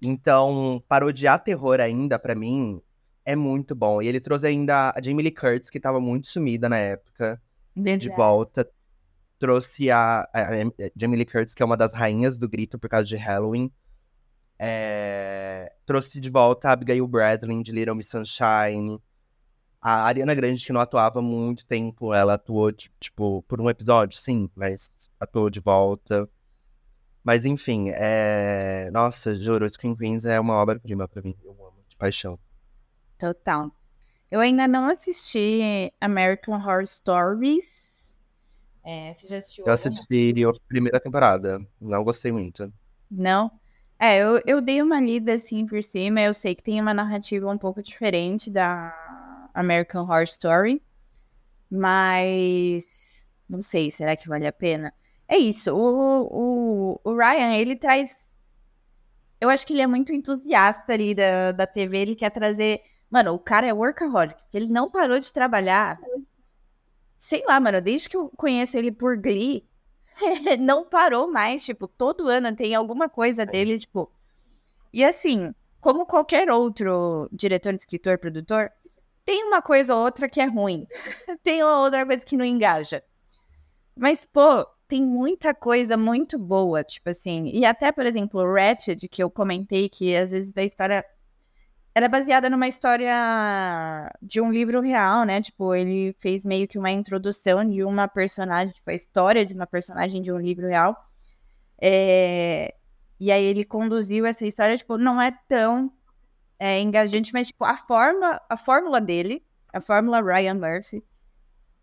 Então, 0.01 0.83
parodiar 0.87 1.43
terror 1.43 1.79
ainda, 1.79 2.19
pra 2.19 2.35
mim, 2.35 2.79
é 3.25 3.35
muito 3.35 3.75
bom. 3.75 4.01
E 4.01 4.07
ele 4.07 4.19
trouxe 4.19 4.47
ainda 4.47 4.91
a 4.95 5.01
Jamie 5.01 5.23
Lee 5.23 5.31
Curtis, 5.31 5.69
que 5.69 5.79
tava 5.79 5.99
muito 5.99 6.27
sumida 6.27 6.69
na 6.69 6.77
época 6.77 7.41
de 7.75 8.09
volta. 8.09 8.69
Trouxe 9.39 9.89
a, 9.91 10.21
a, 10.33 10.41
a 10.41 10.91
Jamie 10.95 11.17
Lee 11.17 11.25
Curtis, 11.25 11.53
que 11.53 11.63
é 11.63 11.65
uma 11.65 11.77
das 11.77 11.93
rainhas 11.93 12.37
do 12.37 12.47
grito 12.47 12.77
por 12.77 12.89
causa 12.89 13.07
de 13.07 13.15
Halloween. 13.15 13.71
É, 14.59 15.71
trouxe 15.85 16.19
de 16.19 16.29
volta 16.29 16.69
a 16.69 16.71
Abigail 16.71 17.07
Breslin 17.07 17.61
de 17.61 17.71
Little 17.71 17.95
Miss 17.95 18.07
Sunshine. 18.07 18.99
A 19.81 20.03
Ariana 20.05 20.33
Grande, 20.35 20.65
que 20.65 20.73
não 20.73 20.81
atuava 20.81 21.19
há 21.19 21.21
muito 21.21 21.65
tempo, 21.65 22.13
ela 22.13 22.33
atuou, 22.33 22.71
ti- 22.71 22.91
tipo, 22.99 23.43
por 23.43 23.61
um 23.61 23.69
episódio, 23.69 24.19
sim, 24.19 24.49
mas 24.55 25.09
atuou 25.19 25.49
de 25.49 25.59
volta. 25.59 26.27
Mas 27.23 27.45
enfim, 27.45 27.89
é... 27.93 28.89
Nossa, 28.91 29.35
juro, 29.35 29.67
Scream 29.67 29.95
Queens 29.95 30.25
é 30.25 30.39
uma 30.39 30.55
obra-prima 30.55 31.07
pra 31.07 31.21
mim. 31.21 31.35
Eu 31.43 31.51
amo, 31.51 31.83
de 31.87 31.95
paixão. 31.97 32.39
Total. 33.17 33.71
Eu 34.29 34.39
ainda 34.39 34.67
não 34.67 34.89
assisti 34.89 35.91
American 36.01 36.55
Horror 36.55 36.85
Stories. 36.85 38.19
É, 38.83 39.13
você 39.13 39.27
já 39.27 39.37
assistiu 39.37 39.65
Eu 39.65 39.73
assisti 39.73 40.45
a 40.45 40.53
primeira 40.67 40.99
temporada, 40.99 41.59
não 41.79 42.03
gostei 42.03 42.31
muito. 42.31 42.71
Não? 43.09 43.51
É, 43.99 44.19
eu, 44.21 44.41
eu 44.45 44.61
dei 44.61 44.81
uma 44.81 44.99
lida 44.99 45.33
assim 45.33 45.65
por 45.65 45.81
cima. 45.83 46.21
Eu 46.21 46.33
sei 46.33 46.55
que 46.55 46.63
tem 46.63 46.79
uma 46.79 46.93
narrativa 46.93 47.49
um 47.49 47.57
pouco 47.57 47.81
diferente 47.81 48.49
da 48.49 48.93
American 49.57 50.03
Horror 50.03 50.23
Story. 50.23 50.81
Mas 51.69 53.29
não 53.49 53.61
sei, 53.61 53.91
será 53.91 54.15
que 54.15 54.27
vale 54.27 54.47
a 54.47 54.53
pena? 54.53 54.93
É 55.27 55.37
isso, 55.37 55.73
o, 55.75 56.27
o, 56.31 57.01
o 57.03 57.15
Ryan, 57.17 57.55
ele 57.55 57.75
traz. 57.75 58.37
Eu 59.39 59.49
acho 59.49 59.67
que 59.67 59.73
ele 59.73 59.81
é 59.81 59.87
muito 59.87 60.13
entusiasta 60.13 60.93
ali 60.93 61.13
da, 61.13 61.51
da 61.51 61.67
TV, 61.67 61.97
ele 61.97 62.15
quer 62.15 62.29
trazer. 62.29 62.81
Mano, 63.09 63.33
o 63.33 63.39
cara 63.39 63.67
é 63.67 63.73
workaholic, 63.73 64.41
ele 64.53 64.67
não 64.67 64.89
parou 64.89 65.19
de 65.19 65.31
trabalhar. 65.31 65.99
Sei 67.17 67.43
lá, 67.45 67.59
mano, 67.59 67.81
desde 67.81 68.09
que 68.09 68.17
eu 68.17 68.29
conheço 68.37 68.77
ele 68.77 68.91
por 68.91 69.17
Glee, 69.17 69.67
não 70.59 70.85
parou 70.85 71.31
mais, 71.31 71.65
tipo, 71.65 71.87
todo 71.87 72.29
ano 72.29 72.55
tem 72.55 72.75
alguma 72.75 73.09
coisa 73.09 73.45
dele, 73.45 73.77
tipo. 73.79 74.11
E 74.93 75.03
assim, 75.03 75.53
como 75.79 76.05
qualquer 76.05 76.49
outro 76.49 77.29
diretor, 77.31 77.73
escritor, 77.73 78.17
produtor, 78.17 78.71
tem 79.27 79.43
uma 79.43 79.61
coisa 79.61 79.93
ou 79.93 80.05
outra 80.05 80.29
que 80.29 80.39
é 80.39 80.45
ruim. 80.45 80.87
tem 81.43 81.61
uma 81.61 81.81
outra 81.81 82.05
coisa 82.05 82.25
que 82.25 82.37
não 82.37 82.45
engaja. 82.45 83.03
Mas, 83.93 84.25
pô, 84.25 84.65
tem 84.87 85.03
muita 85.03 85.53
coisa 85.53 85.97
muito 85.97 86.39
boa, 86.39 86.81
tipo 86.81 87.09
assim. 87.09 87.51
E 87.53 87.65
até, 87.65 87.91
por 87.91 88.05
exemplo, 88.05 88.39
o 88.39 88.53
Ratched, 88.53 89.05
que 89.09 89.21
eu 89.21 89.29
comentei, 89.29 89.89
que 89.89 90.15
às 90.15 90.31
vezes 90.31 90.55
a 90.55 90.63
história 90.63 91.05
era 91.93 92.07
baseada 92.07 92.49
numa 92.49 92.69
história 92.69 94.09
de 94.21 94.39
um 94.39 94.49
livro 94.49 94.79
real, 94.79 95.25
né? 95.25 95.41
Tipo, 95.41 95.75
ele 95.75 96.15
fez 96.19 96.45
meio 96.45 96.65
que 96.65 96.79
uma 96.79 96.91
introdução 96.91 97.67
de 97.67 97.83
uma 97.83 98.07
personagem, 98.07 98.71
tipo, 98.71 98.89
a 98.89 98.93
história 98.93 99.45
de 99.45 99.53
uma 99.53 99.67
personagem 99.67 100.21
de 100.21 100.31
um 100.31 100.37
livro 100.37 100.67
real. 100.67 100.95
É... 101.81 102.73
E 103.19 103.29
aí 103.29 103.43
ele 103.43 103.65
conduziu 103.65 104.25
essa 104.25 104.45
história, 104.45 104.77
tipo, 104.77 104.97
não 104.97 105.21
é 105.21 105.37
tão 105.49 105.91
é, 106.59 106.81
engajante, 106.81 107.31
mas, 107.33 107.47
tipo, 107.47 107.63
a 107.63 107.75
forma, 107.77 108.41
a 108.49 108.57
fórmula 108.57 108.99
dele, 108.99 109.43
a 109.71 109.81
fórmula 109.81 110.21
Ryan 110.21 110.55
Murphy, 110.55 111.03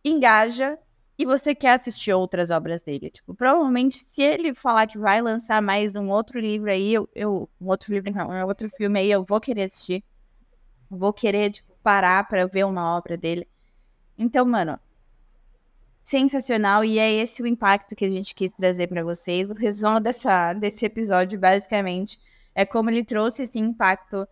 engaja 0.04 0.78
e 1.18 1.24
você 1.24 1.54
quer 1.54 1.78
assistir 1.78 2.12
outras 2.12 2.50
obras 2.50 2.82
dele. 2.82 3.10
Tipo, 3.10 3.34
provavelmente, 3.34 3.98
se 3.98 4.22
ele 4.22 4.54
falar 4.54 4.86
que 4.86 4.98
vai 4.98 5.22
lançar 5.22 5.62
mais 5.62 5.94
um 5.94 6.10
outro 6.10 6.40
livro 6.40 6.70
aí, 6.70 6.92
eu, 6.92 7.08
eu 7.14 7.48
um 7.60 7.68
outro 7.68 7.92
livro, 7.92 8.12
não, 8.12 8.28
um 8.28 8.46
outro 8.46 8.68
filme 8.68 8.98
aí, 9.00 9.10
eu 9.10 9.24
vou 9.24 9.40
querer 9.40 9.64
assistir. 9.64 10.04
Vou 10.90 11.12
querer, 11.12 11.50
tipo, 11.50 11.72
parar 11.82 12.26
pra 12.28 12.46
ver 12.46 12.64
uma 12.64 12.96
obra 12.96 13.16
dele. 13.16 13.48
Então, 14.18 14.44
mano, 14.44 14.78
sensacional. 16.04 16.84
E 16.84 16.98
é 16.98 17.12
esse 17.12 17.42
o 17.42 17.46
impacto 17.46 17.96
que 17.96 18.04
a 18.04 18.10
gente 18.10 18.34
quis 18.34 18.52
trazer 18.52 18.86
para 18.88 19.02
vocês. 19.02 19.50
O 19.50 19.54
resumo 19.54 19.98
dessa, 20.00 20.52
desse 20.52 20.84
episódio, 20.84 21.38
basicamente, 21.38 22.20
é 22.54 22.66
como 22.66 22.90
ele 22.90 23.04
trouxe 23.04 23.42
esse 23.42 23.58
impacto 23.58 24.28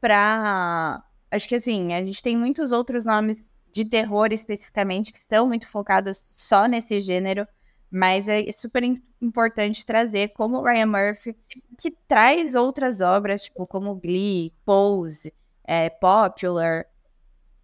pra. 0.00 1.02
Acho 1.30 1.48
que 1.48 1.54
assim, 1.54 1.92
a 1.94 2.02
gente 2.02 2.22
tem 2.22 2.36
muitos 2.36 2.72
outros 2.72 3.04
nomes 3.04 3.52
de 3.72 3.84
terror 3.84 4.32
especificamente, 4.32 5.12
que 5.12 5.18
estão 5.18 5.46
muito 5.46 5.68
focados 5.68 6.18
só 6.18 6.66
nesse 6.66 7.00
gênero, 7.00 7.46
mas 7.90 8.28
é 8.28 8.50
super 8.50 8.82
importante 9.20 9.86
trazer 9.86 10.32
como 10.32 10.58
o 10.58 10.64
Ryan 10.64 10.86
Murphy, 10.86 11.36
que 11.78 11.90
traz 12.08 12.54
outras 12.54 13.00
obras, 13.00 13.44
tipo 13.44 13.66
como 13.66 13.94
Glee, 13.94 14.52
Pose, 14.64 15.32
é, 15.64 15.88
Popular, 15.88 16.86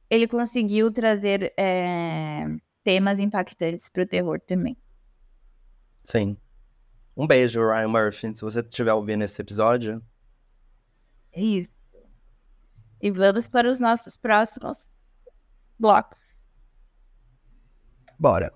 ele 0.09 0.29
conseguiu 0.29 0.93
trazer 0.93 1.53
é, 1.57 2.45
temas 2.85 3.19
impactantes 3.19 3.89
para 3.89 4.05
o 4.05 4.07
terror 4.07 4.41
também. 4.41 4.77
Sim. 6.05 6.37
Um 7.17 7.27
beijo, 7.27 7.61
Ryan 7.61 7.89
Murphy, 7.89 8.37
se 8.37 8.43
você 8.43 8.61
estiver 8.61 8.93
ouvindo 8.93 9.25
esse 9.25 9.41
episódio. 9.41 10.03
É 11.33 11.41
isso. 11.41 11.76
E 13.01 13.11
vamos 13.11 13.49
para 13.49 13.71
os 13.71 13.79
nossos 13.79 14.17
próximos 14.17 14.79
blocos. 15.79 16.41
Bora. 18.19 18.53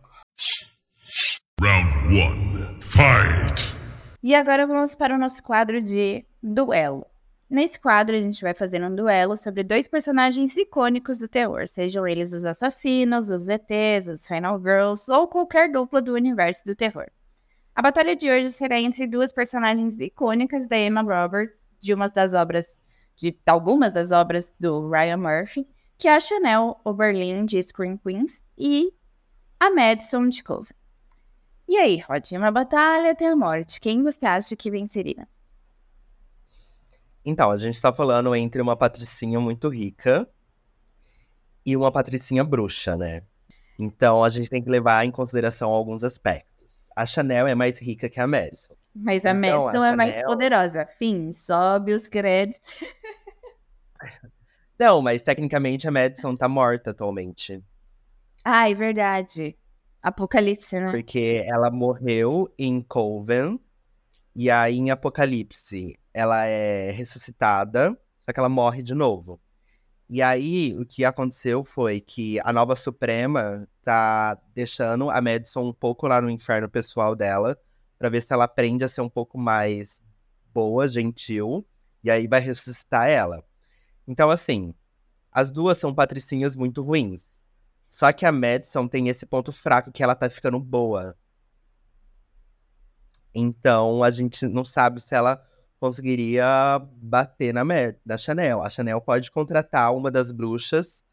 Round 1.61 1.95
1. 2.09 2.81
Fight! 2.81 3.77
E 4.23 4.35
agora 4.35 4.67
vamos 4.67 4.95
para 4.95 5.15
o 5.15 5.19
nosso 5.19 5.43
quadro 5.43 5.83
de 5.83 6.25
duelo. 6.43 7.07
Nesse 7.51 7.81
quadro, 7.81 8.17
a 8.17 8.21
gente 8.21 8.41
vai 8.43 8.55
fazer 8.55 8.83
um 8.83 8.95
duelo 8.95 9.37
sobre 9.37 9.65
dois 9.65 9.89
personagens 9.89 10.57
icônicos 10.57 11.19
do 11.19 11.27
terror, 11.27 11.67
sejam 11.67 12.07
eles 12.07 12.33
os 12.33 12.45
assassinos, 12.45 13.29
os 13.29 13.49
ETs, 13.49 14.07
os 14.07 14.27
Final 14.27 14.59
Girls 14.61 15.11
ou 15.11 15.27
qualquer 15.27 15.71
dupla 15.71 16.01
do 16.01 16.15
universo 16.15 16.65
do 16.65 16.77
terror. 16.77 17.11
A 17.75 17.83
batalha 17.83 18.15
de 18.15 18.31
hoje 18.31 18.53
será 18.53 18.81
entre 18.81 19.07
duas 19.07 19.33
personagens 19.33 19.99
icônicas 19.99 20.69
da 20.69 20.79
Emma 20.79 21.03
Roberts, 21.03 21.59
de 21.81 21.93
uma 21.93 22.09
das 22.09 22.35
obras, 22.35 22.80
de 23.21 23.39
algumas 23.47 23.93
das 23.93 24.11
obras 24.11 24.55
do 24.59 24.89
Ryan 24.89 25.19
Murphy, 25.19 25.69
que 25.99 26.09
é 26.09 26.17
a 26.17 26.21
Chanel 26.21 26.81
Oberlin 26.83 27.45
de 27.45 27.63
Scream 27.63 27.99
Queens 27.99 28.41
e 28.57 28.93
a 29.61 29.71
Madison 29.71 30.27
de 30.29 30.43
Coven. 30.43 30.75
E 31.69 31.77
aí, 31.77 31.99
Rod, 31.99 32.33
uma 32.33 32.51
batalha 32.51 33.13
até 33.13 33.29
a 33.29 33.37
morte. 33.37 33.79
Quem 33.79 34.03
você 34.03 34.25
acha 34.25 34.57
que 34.57 34.71
venceria? 34.71 35.29
Então, 37.25 37.51
a 37.51 37.57
gente 37.59 37.81
tá 37.81 37.93
falando 37.93 38.35
entre 38.35 38.63
uma 38.63 38.75
patricinha 38.75 39.39
muito 39.39 39.69
rica 39.69 40.27
e 41.65 41.77
uma 41.77 41.93
patricinha 41.93 42.43
bruxa, 42.43 42.97
né? 42.97 43.23
Então, 43.79 44.25
a 44.25 44.31
gente 44.31 44.49
tem 44.49 44.63
que 44.63 44.71
levar 44.71 45.05
em 45.05 45.11
consideração 45.11 45.71
alguns 45.71 46.03
aspectos. 46.03 46.89
A 46.97 47.05
Chanel 47.05 47.47
é 47.47 47.55
mais 47.55 47.79
rica 47.79 48.09
que 48.09 48.19
a 48.19 48.27
Madison. 48.27 48.75
Mas 48.95 49.25
a 49.25 49.31
então, 49.31 49.65
Madison 49.65 49.85
é 49.85 49.97
mais 49.97 50.23
poderosa. 50.23 50.87
Fim, 50.99 51.33
sobe 51.33 51.93
os 51.93 52.09
créditos. 52.09 52.83
Não, 54.79 55.03
mas 55.03 55.21
tecnicamente 55.21 55.87
a 55.87 55.91
Madison 55.91 56.35
tá 56.35 56.49
morta 56.49 56.91
atualmente. 56.91 57.63
Ah, 58.43 58.71
é 58.71 58.75
verdade. 58.75 59.57
Apocalipse, 60.03 60.81
né? 60.81 60.91
Porque 60.91 61.45
ela 61.47 61.71
morreu 61.71 62.53
em 62.59 62.81
Coven. 62.81 63.61
E 64.35 64.51
aí, 64.51 64.79
em 64.79 64.91
Apocalipse, 64.91 65.99
ela 66.15 66.47
é 66.47 66.91
ressuscitada, 66.91 67.97
só 68.19 68.33
que 68.33 68.41
ela 68.41 68.49
morre 68.49 68.83
de 68.83 68.95
novo. 68.95 69.39
E 70.09 70.23
aí, 70.23 70.75
o 70.79 70.87
que 70.87 71.05
aconteceu 71.05 71.63
foi 71.63 72.01
que 72.01 72.41
a 72.41 72.53
nova 72.53 72.75
Suprema 72.75 73.69
tá 73.83 74.41
deixando 74.55 75.11
a 75.11 75.21
Madison 75.21 75.69
um 75.69 75.73
pouco 75.73 76.09
lá 76.09 76.21
no 76.23 76.31
inferno 76.31 76.69
pessoal 76.69 77.15
dela, 77.15 77.59
para 78.01 78.09
ver 78.09 78.23
se 78.23 78.33
ela 78.33 78.45
aprende 78.45 78.83
a 78.83 78.89
ser 78.89 79.03
um 79.03 79.11
pouco 79.11 79.37
mais 79.37 80.03
boa, 80.55 80.89
gentil, 80.89 81.67
e 82.03 82.11
aí 82.11 82.27
vai 82.27 82.41
ressuscitar 82.41 83.11
ela. 83.11 83.45
Então, 84.09 84.31
assim, 84.31 84.75
as 85.31 85.51
duas 85.51 85.77
são 85.77 85.95
patricinhas 85.95 86.57
muito 86.57 86.83
ruins. 86.83 87.45
Só 87.91 88.11
que 88.11 88.25
a 88.25 88.33
Madison 88.33 88.89
tem 88.89 89.09
esse 89.09 89.27
ponto 89.27 89.53
fraco 89.53 89.93
que 89.93 90.03
ela 90.03 90.15
tá 90.15 90.31
ficando 90.31 90.59
boa. 90.59 91.15
Então, 93.35 94.03
a 94.03 94.11
gente 94.11 94.49
não 94.49 94.65
sabe 94.65 94.99
se 95.03 95.15
ela 95.15 95.47
conseguiria 95.79 96.47
bater 96.97 97.53
na, 97.53 97.65
Mad 97.65 97.97
na 98.03 98.17
Chanel. 98.17 98.63
A 98.63 98.71
Chanel 98.71 99.03
pode 99.03 99.31
contratar 99.31 99.95
uma 99.95 100.11
das 100.11 100.31
bruxas 100.31 101.05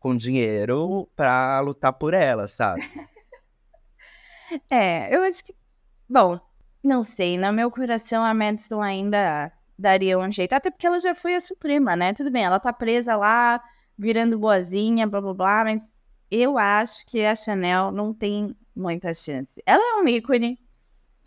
com 0.00 0.16
dinheiro 0.16 1.08
pra 1.14 1.60
lutar 1.60 1.92
por 1.92 2.12
ela, 2.12 2.48
sabe? 2.48 2.82
é, 4.68 5.14
eu 5.14 5.22
acho 5.22 5.44
que. 5.44 5.54
Bom, 6.08 6.38
não 6.82 7.02
sei. 7.02 7.38
No 7.38 7.52
meu 7.52 7.70
coração, 7.70 8.22
a 8.22 8.34
Madison 8.34 8.80
ainda 8.80 9.52
daria 9.78 10.18
um 10.18 10.30
jeito. 10.30 10.52
Até 10.52 10.70
porque 10.70 10.86
ela 10.86 11.00
já 11.00 11.14
foi 11.14 11.34
a 11.34 11.40
Suprema, 11.40 11.96
né? 11.96 12.12
Tudo 12.12 12.30
bem, 12.30 12.44
ela 12.44 12.60
tá 12.60 12.72
presa 12.72 13.16
lá, 13.16 13.62
virando 13.98 14.38
boazinha, 14.38 15.06
blá 15.06 15.20
blá 15.20 15.34
blá, 15.34 15.64
mas 15.64 15.82
eu 16.30 16.58
acho 16.58 17.04
que 17.06 17.24
a 17.24 17.34
Chanel 17.34 17.90
não 17.90 18.12
tem 18.12 18.56
muita 18.74 19.12
chance. 19.14 19.62
Ela 19.64 19.82
é 19.82 20.02
um 20.02 20.08
ícone 20.08 20.58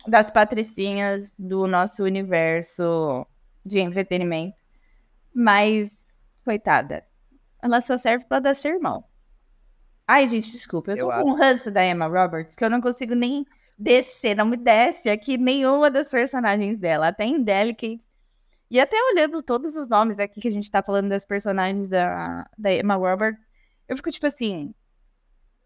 das 0.06 0.30
patricinhas 0.30 1.34
do 1.38 1.66
nosso 1.66 2.04
universo 2.04 3.26
de 3.64 3.80
entretenimento, 3.80 4.62
mas, 5.34 5.90
coitada, 6.44 7.04
ela 7.62 7.80
só 7.80 7.96
serve 7.96 8.24
para 8.26 8.40
dar 8.40 8.54
sermão. 8.54 9.04
Ai, 10.06 10.26
gente, 10.26 10.50
desculpa, 10.50 10.92
eu 10.92 10.96
tô 10.96 11.02
eu 11.02 11.06
com 11.06 11.12
acho... 11.12 11.26
um 11.26 11.34
ranço 11.34 11.70
da 11.70 11.84
Emma 11.84 12.06
Roberts 12.06 12.56
que 12.56 12.64
eu 12.64 12.70
não 12.70 12.80
consigo 12.80 13.14
nem 13.14 13.44
descer, 13.78 14.36
não 14.36 14.46
me 14.46 14.56
desce 14.56 15.08
aqui 15.08 15.38
nenhuma 15.38 15.90
das 15.90 16.10
personagens 16.10 16.78
dela. 16.78 17.08
Até 17.08 17.24
em 17.24 17.42
Delicate 17.42 18.06
e 18.70 18.78
até 18.78 18.96
olhando 19.12 19.42
todos 19.42 19.76
os 19.76 19.88
nomes 19.88 20.18
aqui 20.18 20.40
que 20.40 20.48
a 20.48 20.52
gente 20.52 20.70
tá 20.70 20.82
falando 20.82 21.08
das 21.08 21.24
personagens 21.24 21.88
da, 21.88 22.46
da 22.58 22.72
Emma 22.72 22.96
Roberts, 22.96 23.42
eu 23.88 23.96
fico 23.96 24.10
tipo 24.10 24.26
assim. 24.26 24.74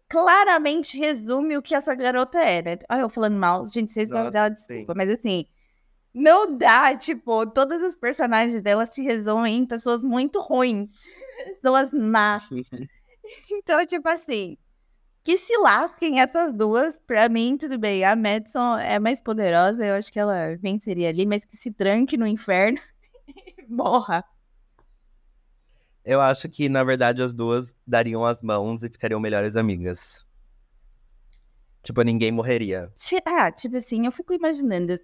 Claramente 0.09 0.97
resume 0.97 1.57
o 1.57 1.61
que 1.61 1.73
essa 1.73 1.95
garota 1.95 2.37
é, 2.39 2.61
né? 2.61 2.77
Olha, 2.89 3.01
eu 3.01 3.09
falando 3.09 3.35
mal, 3.35 3.67
gente, 3.67 3.91
vocês 3.91 4.09
vão 4.09 4.29
dar 4.29 4.49
desculpa, 4.49 4.93
mas 4.95 5.09
assim. 5.09 5.45
Não 6.13 6.55
dá, 6.55 6.95
tipo, 6.95 7.47
todas 7.47 7.81
as 7.81 7.95
personagens 7.95 8.61
dela 8.61 8.85
se 8.85 9.01
resumem 9.01 9.57
em 9.57 9.65
pessoas 9.65 10.03
muito 10.03 10.39
ruins. 10.39 10.91
Pessoas 11.45 11.91
más. 11.91 12.49
então, 13.49 13.83
tipo 13.87 14.07
assim, 14.07 14.55
que 15.23 15.37
se 15.37 15.57
lasquem 15.57 16.19
essas 16.19 16.53
duas. 16.53 16.99
Pra 16.99 17.29
mim, 17.29 17.57
tudo 17.57 17.77
bem. 17.77 18.03
A 18.03 18.15
Madison 18.15 18.77
é 18.77 18.99
mais 18.99 19.21
poderosa, 19.21 19.85
eu 19.85 19.95
acho 19.95 20.11
que 20.11 20.19
ela 20.19 20.55
venceria 20.57 21.09
ali, 21.09 21.25
mas 21.25 21.45
que 21.45 21.55
se 21.55 21.71
tranque 21.71 22.17
no 22.17 22.27
inferno. 22.27 22.79
Morra. 23.69 24.23
Eu 26.03 26.19
acho 26.19 26.49
que, 26.49 26.67
na 26.67 26.83
verdade, 26.83 27.21
as 27.21 27.33
duas 27.33 27.73
dariam 27.87 28.25
as 28.25 28.41
mãos 28.41 28.83
e 28.83 28.89
ficariam 28.89 29.21
melhores 29.21 29.55
amigas. 29.55 30.27
Tipo, 31.81 32.01
ninguém 32.01 32.31
morreria. 32.31 32.91
Ah, 33.25 33.49
tipo 33.51 33.77
assim, 33.77 34.05
eu 34.05 34.11
fico 34.11 34.33
imaginando. 34.33 34.99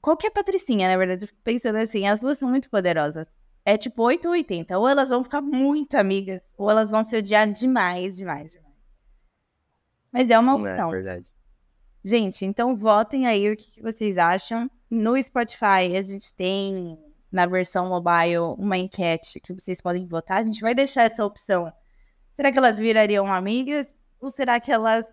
Qualquer 0.00 0.30
patricinha, 0.30 0.88
na 0.88 0.96
verdade, 0.96 1.28
pensando 1.42 1.78
assim, 1.78 2.06
as 2.06 2.20
duas 2.20 2.38
são 2.38 2.48
muito 2.48 2.70
poderosas. 2.70 3.28
É 3.64 3.76
tipo 3.76 4.04
8 4.04 4.26
ou 4.26 4.32
80. 4.32 4.78
Ou 4.78 4.88
elas 4.88 5.08
vão 5.08 5.24
ficar 5.24 5.40
muito 5.40 5.96
amigas, 5.96 6.54
ou 6.56 6.70
elas 6.70 6.92
vão 6.92 7.02
se 7.02 7.16
odiar 7.16 7.50
demais, 7.50 8.16
demais, 8.16 8.52
demais. 8.52 8.65
Mas 10.16 10.30
é 10.30 10.38
uma 10.38 10.52
é 10.52 10.54
opção. 10.54 10.88
É 10.88 10.92
verdade. 10.92 11.26
Gente, 12.02 12.44
então 12.44 12.76
votem 12.76 13.26
aí 13.26 13.50
o 13.52 13.56
que 13.56 13.82
vocês 13.82 14.16
acham. 14.16 14.70
No 14.90 15.20
Spotify 15.22 15.96
a 15.96 16.02
gente 16.02 16.32
tem 16.32 16.98
na 17.30 17.46
versão 17.46 17.88
mobile 17.88 18.54
uma 18.56 18.78
enquete 18.78 19.40
que 19.40 19.52
vocês 19.52 19.80
podem 19.80 20.06
votar. 20.06 20.38
A 20.38 20.42
gente 20.42 20.60
vai 20.60 20.74
deixar 20.74 21.02
essa 21.02 21.24
opção. 21.24 21.70
Será 22.30 22.50
que 22.50 22.58
elas 22.58 22.78
virariam 22.78 23.30
amigas? 23.32 23.88
Ou 24.20 24.30
será 24.30 24.60
que 24.60 24.72
elas 24.72 25.06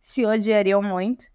se 0.00 0.24
odiariam 0.24 0.80
muito? 0.80 1.26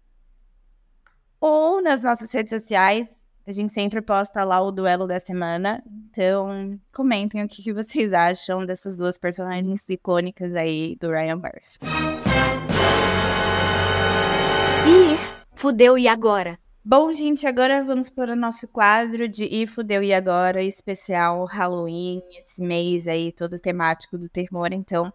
Ou 1.40 1.82
nas 1.82 2.02
nossas 2.02 2.32
redes 2.32 2.50
sociais, 2.50 3.06
a 3.46 3.52
gente 3.52 3.72
sempre 3.72 4.00
posta 4.00 4.42
lá 4.42 4.60
o 4.60 4.72
duelo 4.72 5.06
da 5.06 5.20
semana. 5.20 5.84
Então, 6.10 6.80
comentem 6.92 7.44
o 7.44 7.48
que, 7.48 7.62
que 7.62 7.72
vocês 7.72 8.12
acham 8.12 8.64
dessas 8.64 8.96
duas 8.96 9.18
personagens 9.18 9.86
icônicas 9.88 10.54
aí 10.54 10.96
do 10.98 11.10
Ryan 11.10 11.36
Murphy. 11.36 12.23
Ih, 14.86 15.16
fudeu 15.54 15.96
e 15.96 16.06
agora? 16.06 16.58
Bom, 16.84 17.10
gente, 17.14 17.46
agora 17.46 17.82
vamos 17.82 18.10
para 18.10 18.34
o 18.34 18.36
nosso 18.36 18.68
quadro 18.68 19.26
de 19.26 19.44
E 19.44 19.66
Fudeu 19.66 20.02
e 20.02 20.12
Agora, 20.12 20.62
especial 20.62 21.46
Halloween, 21.46 22.20
esse 22.38 22.60
mês 22.60 23.08
aí 23.08 23.32
todo 23.32 23.58
temático 23.58 24.18
do 24.18 24.28
terror. 24.28 24.68
Então, 24.72 25.10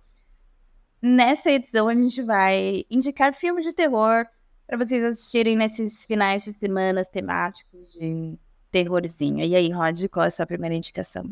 nessa 0.99 1.51
edição 1.51 1.87
a 1.87 1.93
gente 1.93 2.23
vai 2.23 2.83
indicar 2.89 3.31
filmes 3.31 3.63
de 3.63 3.71
terror 3.71 4.25
para 4.65 4.77
vocês 4.77 5.03
assistirem 5.03 5.55
nesses 5.55 6.03
finais 6.03 6.45
de 6.45 6.53
semanas 6.53 7.07
temáticos 7.07 7.91
de 7.93 8.39
terrorzinho. 8.71 9.45
E 9.45 9.55
aí, 9.55 9.71
Rod, 9.71 10.03
qual 10.07 10.23
é 10.23 10.27
a 10.29 10.31
sua 10.31 10.47
primeira 10.47 10.75
indicação? 10.75 11.31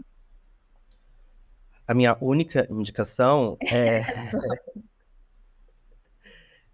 A 1.88 1.95
minha 1.95 2.15
única 2.21 2.67
indicação 2.69 3.58
é. 3.71 4.02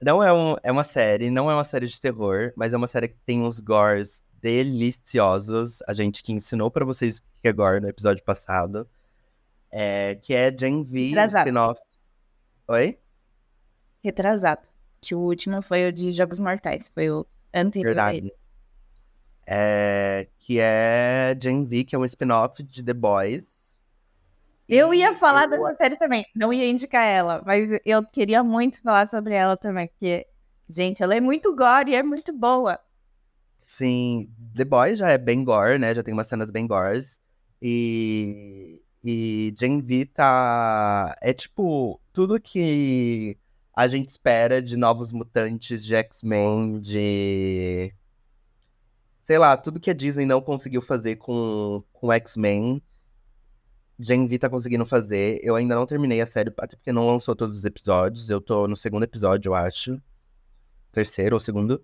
não 0.03 0.23
é, 0.23 0.33
um, 0.33 0.55
é 0.63 0.71
uma 0.71 0.83
série, 0.83 1.29
não 1.29 1.49
é 1.49 1.53
uma 1.53 1.63
série 1.63 1.87
de 1.87 1.99
terror, 1.99 2.51
mas 2.55 2.73
é 2.73 2.77
uma 2.77 2.87
série 2.87 3.07
que 3.07 3.19
tem 3.25 3.41
uns 3.41 3.59
gores 3.59 4.23
deliciosos. 4.41 5.79
A 5.87 5.93
gente 5.93 6.21
que 6.21 6.33
ensinou 6.33 6.69
para 6.69 6.85
vocês 6.85 7.19
o 7.19 7.41
que 7.41 7.47
é 7.47 7.53
gore 7.53 7.79
no 7.79 7.87
episódio 7.87 8.23
passado. 8.23 8.87
É, 9.71 10.15
que 10.21 10.33
é 10.33 10.55
Gen 10.55 10.83
V, 10.83 11.13
spin-off. 11.27 11.81
Oi? 12.67 12.99
Retrasado. 14.03 14.61
Que 15.01 15.15
o 15.15 15.19
último 15.19 15.61
foi 15.61 15.87
o 15.87 15.91
de 15.91 16.11
Jogos 16.11 16.39
Mortais. 16.39 16.91
Foi 16.93 17.09
o 17.09 17.25
anterior. 17.53 17.87
Verdade. 17.87 18.33
É, 19.47 20.27
que 20.39 20.59
é 20.59 21.35
Gen 21.41 21.65
V, 21.65 21.83
que 21.83 21.95
é 21.95 21.99
um 21.99 22.05
spin-off 22.05 22.61
de 22.61 22.83
The 22.83 22.93
Boys. 22.93 23.62
Eu 24.67 24.93
ia 24.93 25.13
falar 25.13 25.45
dessa 25.47 25.75
série 25.75 25.97
também, 25.97 26.25
não 26.35 26.53
ia 26.53 26.69
indicar 26.69 27.05
ela, 27.05 27.41
mas 27.45 27.69
eu 27.85 28.03
queria 28.05 28.43
muito 28.43 28.81
falar 28.81 29.07
sobre 29.07 29.33
ela 29.33 29.57
também, 29.57 29.87
porque, 29.87 30.25
gente, 30.69 31.03
ela 31.03 31.15
é 31.15 31.19
muito 31.19 31.53
gore 31.55 31.91
e 31.91 31.95
é 31.95 32.01
muito 32.01 32.31
boa. 32.31 32.79
Sim, 33.57 34.29
The 34.55 34.65
Boys 34.65 34.99
já 34.99 35.09
é 35.09 35.17
bem 35.17 35.43
gore, 35.43 35.79
né? 35.79 35.93
Já 35.95 36.03
tem 36.03 36.13
umas 36.13 36.27
cenas 36.27 36.51
bem 36.51 36.67
gores. 36.67 37.19
E, 37.61 38.81
e 39.03 39.53
Gen 39.57 39.81
V 39.81 40.05
tá. 40.05 41.15
É 41.21 41.33
tipo 41.33 41.99
tudo 42.11 42.39
que 42.41 43.37
a 43.73 43.87
gente 43.87 44.09
espera 44.09 44.61
de 44.61 44.75
novos 44.75 45.11
mutantes, 45.13 45.83
de 45.83 45.95
X-Men, 45.95 46.79
de. 46.79 47.93
Sei 49.21 49.37
lá, 49.37 49.55
tudo 49.55 49.79
que 49.79 49.89
a 49.89 49.93
Disney 49.93 50.25
não 50.25 50.41
conseguiu 50.41 50.81
fazer 50.81 51.15
com, 51.15 51.81
com 51.93 52.11
X-Men 52.11 52.83
Gen 53.99 54.25
V 54.27 54.39
tá 54.39 54.49
conseguindo 54.49 54.85
fazer. 54.85 55.39
Eu 55.43 55.55
ainda 55.55 55.75
não 55.75 55.85
terminei 55.85 56.21
a 56.21 56.25
série, 56.25 56.53
até 56.57 56.75
porque 56.75 56.91
não 56.91 57.07
lançou 57.07 57.35
todos 57.35 57.59
os 57.59 57.65
episódios. 57.65 58.29
Eu 58.29 58.41
tô 58.41 58.67
no 58.67 58.75
segundo 58.75 59.03
episódio, 59.03 59.49
eu 59.49 59.55
acho. 59.55 60.01
Terceiro 60.91 61.35
ou 61.35 61.39
segundo. 61.39 61.83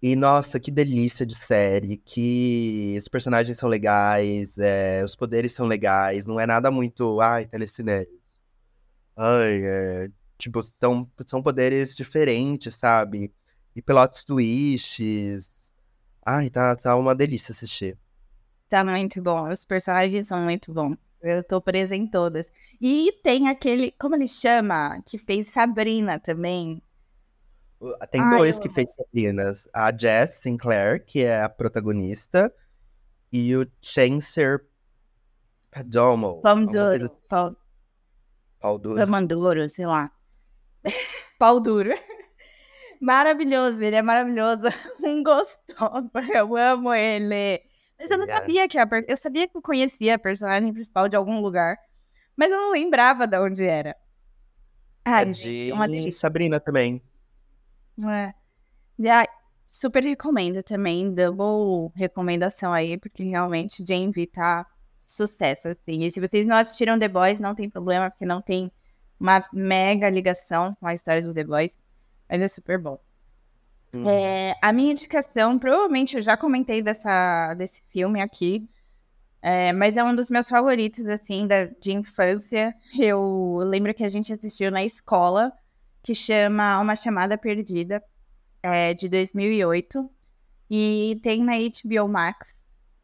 E 0.00 0.16
nossa, 0.16 0.58
que 0.58 0.70
delícia 0.70 1.24
de 1.24 1.34
série. 1.34 1.96
Que 1.96 2.96
os 2.98 3.08
personagens 3.08 3.56
são 3.56 3.68
legais, 3.68 4.58
é, 4.58 5.02
os 5.04 5.14
poderes 5.14 5.52
são 5.52 5.66
legais. 5.66 6.26
Não 6.26 6.40
é 6.40 6.46
nada 6.46 6.70
muito. 6.70 7.20
Ai, 7.20 7.46
telecinese. 7.46 8.10
Ai, 9.16 9.62
é. 9.64 10.08
Tipo, 10.38 10.62
são, 10.62 11.08
são 11.26 11.42
poderes 11.42 11.94
diferentes, 11.94 12.74
sabe? 12.74 13.32
E 13.76 13.82
plot 13.82 14.26
twists. 14.26 15.72
Ai, 16.24 16.50
tá, 16.50 16.74
tá 16.76 16.96
uma 16.96 17.14
delícia 17.14 17.52
assistir. 17.52 17.98
Tá 18.72 18.82
muito 18.82 19.20
bom. 19.20 19.50
Os 19.50 19.66
personagens 19.66 20.28
são 20.28 20.40
muito 20.40 20.72
bons. 20.72 20.98
Eu 21.20 21.44
tô 21.44 21.60
presa 21.60 21.94
em 21.94 22.06
todas. 22.06 22.50
E 22.80 23.12
tem 23.22 23.46
aquele, 23.46 23.92
como 24.00 24.14
ele 24.14 24.26
chama? 24.26 24.98
Que 25.04 25.18
fez 25.18 25.48
Sabrina 25.48 26.18
também. 26.18 26.82
Tem 28.10 28.22
Ai, 28.22 28.38
dois 28.38 28.56
eu... 28.56 28.62
que 28.62 28.70
fez 28.70 28.94
Sabrinas. 28.94 29.68
A 29.74 29.94
Jess 29.94 30.36
Sinclair, 30.36 31.04
que 31.04 31.22
é 31.22 31.42
a 31.42 31.50
protagonista, 31.50 32.50
e 33.30 33.54
o 33.54 33.70
Chancer 33.82 34.64
Padomo. 35.70 36.40
Pão 36.40 36.64
duro. 36.64 37.04
Assim. 37.04 37.20
Pau... 37.28 37.54
Pau 38.58 38.78
duro. 38.78 38.96
Pamanduro, 38.96 39.68
sei 39.68 39.84
lá. 39.84 40.10
Pau 41.38 41.60
duro. 41.60 41.90
Maravilhoso, 42.98 43.84
ele 43.84 43.96
é 43.96 44.02
maravilhoso. 44.02 44.62
Um 45.04 45.22
gostoso. 45.22 46.10
Eu 46.34 46.56
amo 46.56 46.94
ele. 46.94 47.70
Mas 48.02 48.10
eu 48.10 48.18
não 48.18 48.26
sabia 48.26 48.66
que 48.66 48.76
a 48.76 48.84
per... 48.84 49.04
Eu 49.06 49.16
sabia 49.16 49.46
que 49.46 49.56
eu 49.56 49.62
conhecia 49.62 50.16
a 50.16 50.18
personagem 50.18 50.72
principal 50.72 51.08
de 51.08 51.14
algum 51.14 51.40
lugar, 51.40 51.78
mas 52.36 52.50
eu 52.50 52.56
não 52.56 52.72
lembrava 52.72 53.28
de 53.28 53.38
onde 53.38 53.64
era. 53.64 53.96
Ai, 55.04 55.30
é 55.30 55.32
gente, 55.32 55.66
de... 55.66 55.72
uma 55.72 55.86
delícia. 55.86 56.20
Sabrina 56.20 56.58
também. 56.58 57.00
É. 58.04 58.34
Já 58.98 59.24
super 59.64 60.02
recomendo 60.02 60.64
também, 60.64 61.14
double 61.14 61.92
recomendação 61.94 62.72
aí, 62.72 62.98
porque 62.98 63.22
realmente 63.22 63.84
Jane 63.86 64.10
V 64.10 64.26
tá 64.26 64.66
sucesso, 65.00 65.68
assim. 65.68 66.04
E 66.04 66.10
se 66.10 66.20
vocês 66.20 66.44
não 66.44 66.56
assistiram 66.56 66.98
The 66.98 67.08
Boys, 67.08 67.38
não 67.38 67.54
tem 67.54 67.70
problema, 67.70 68.10
porque 68.10 68.26
não 68.26 68.42
tem 68.42 68.70
uma 69.18 69.44
mega 69.52 70.10
ligação 70.10 70.74
com 70.80 70.88
a 70.88 70.94
história 70.94 71.22
do 71.22 71.32
The 71.32 71.44
Boys, 71.44 71.78
mas 72.28 72.42
é 72.42 72.48
super 72.48 72.78
bom. 72.78 72.98
Uhum. 73.94 74.08
É, 74.08 74.54
a 74.62 74.72
minha 74.72 74.92
indicação, 74.92 75.58
provavelmente 75.58 76.16
eu 76.16 76.22
já 76.22 76.36
comentei 76.36 76.80
dessa, 76.82 77.54
desse 77.54 77.82
filme 77.90 78.20
aqui, 78.20 78.66
é, 79.42 79.72
mas 79.72 79.96
é 79.96 80.04
um 80.04 80.14
dos 80.14 80.30
meus 80.30 80.48
favoritos, 80.48 81.06
assim, 81.06 81.46
da, 81.46 81.66
de 81.66 81.92
infância. 81.92 82.74
Eu 82.98 83.58
lembro 83.64 83.92
que 83.92 84.04
a 84.04 84.08
gente 84.08 84.32
assistiu 84.32 84.70
na 84.70 84.84
escola, 84.84 85.52
que 86.02 86.14
chama 86.14 86.80
Uma 86.80 86.96
Chamada 86.96 87.36
Perdida, 87.36 88.02
é, 88.62 88.94
de 88.94 89.08
2008, 89.08 90.08
e 90.70 91.20
tem 91.22 91.42
na 91.42 91.52
HBO 91.58 92.08
Max. 92.08 92.48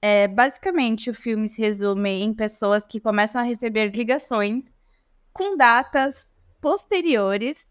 É, 0.01 0.29
basicamente, 0.29 1.11
o 1.11 1.15
filme 1.15 1.49
se 1.49 1.61
resume 1.61 2.23
em 2.23 2.33
pessoas 2.33 2.87
que 2.87 3.01
começam 3.01 3.43
a 3.43 3.45
receber 3.45 3.91
ligações 3.91 4.65
com 5.33 5.57
datas 5.57 6.27
posteriores 6.61 7.67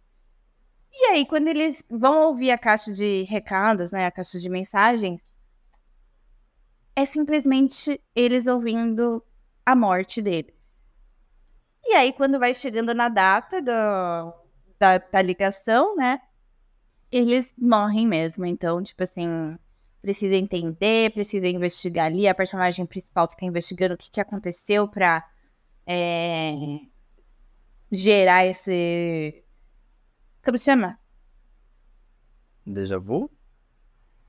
e 0.99 1.05
aí, 1.11 1.25
quando 1.27 1.47
eles 1.47 1.83
vão 1.87 2.23
ouvir 2.23 2.49
a 2.49 2.57
caixa 2.57 2.91
de 2.91 3.21
recados, 3.23 3.91
né, 3.91 4.07
a 4.07 4.11
caixa 4.11 4.39
de 4.39 4.49
mensagens, 4.49 5.21
é 6.95 7.05
simplesmente 7.05 8.01
eles 8.15 8.47
ouvindo 8.47 9.23
a 9.63 9.75
morte 9.75 10.23
deles. 10.23 10.55
E 11.85 11.93
aí, 11.93 12.11
quando 12.11 12.39
vai 12.39 12.51
chegando 12.51 12.95
na 12.95 13.09
data 13.09 13.61
do, 13.61 14.33
da, 14.79 14.97
da 14.97 15.21
ligação, 15.21 15.95
né, 15.95 16.19
eles 17.11 17.53
morrem 17.59 18.07
mesmo. 18.07 18.43
Então, 18.43 18.81
tipo 18.81 19.03
assim, 19.03 19.55
precisa 20.01 20.35
entender, 20.35 21.13
precisa 21.13 21.47
investigar 21.47 22.07
ali. 22.07 22.27
A 22.27 22.33
personagem 22.33 22.87
principal 22.87 23.29
fica 23.29 23.45
investigando 23.45 23.93
o 23.93 23.97
que, 23.97 24.09
que 24.09 24.19
aconteceu 24.19 24.87
pra 24.87 25.23
é, 25.85 26.53
gerar 27.91 28.47
esse 28.47 29.43
como 30.47 30.57
chama? 30.57 30.97
Déjà 32.65 32.97
vu? 32.97 33.29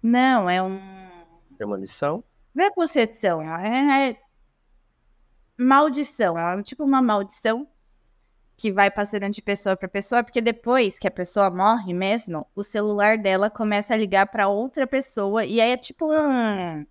Não, 0.03 0.51
é 0.51 0.61
um. 0.61 0.81
Premonição? 1.57 2.25
Não 2.53 2.65
é 2.65 2.71
possessão, 2.73 3.41
é, 3.41 4.11
é 4.11 4.17
maldição. 5.57 6.37
É 6.37 6.61
tipo 6.65 6.83
uma 6.83 7.01
maldição 7.01 7.69
que 8.57 8.73
vai 8.73 8.91
passando 8.91 9.31
de 9.31 9.41
pessoa 9.41 9.77
para 9.77 9.87
pessoa, 9.87 10.25
porque 10.25 10.41
depois 10.41 10.99
que 10.99 11.07
a 11.07 11.11
pessoa 11.11 11.51
morre 11.51 11.95
mesmo, 11.95 12.45
o 12.53 12.65
celular 12.65 13.17
dela 13.17 13.49
começa 13.49 13.95
a 13.95 13.97
ligar 13.97 14.27
para 14.27 14.49
outra 14.49 14.89
pessoa 14.89 15.45
e 15.45 15.61
aí 15.61 15.71
é 15.71 15.77
tipo 15.77 16.13
um 16.13 16.85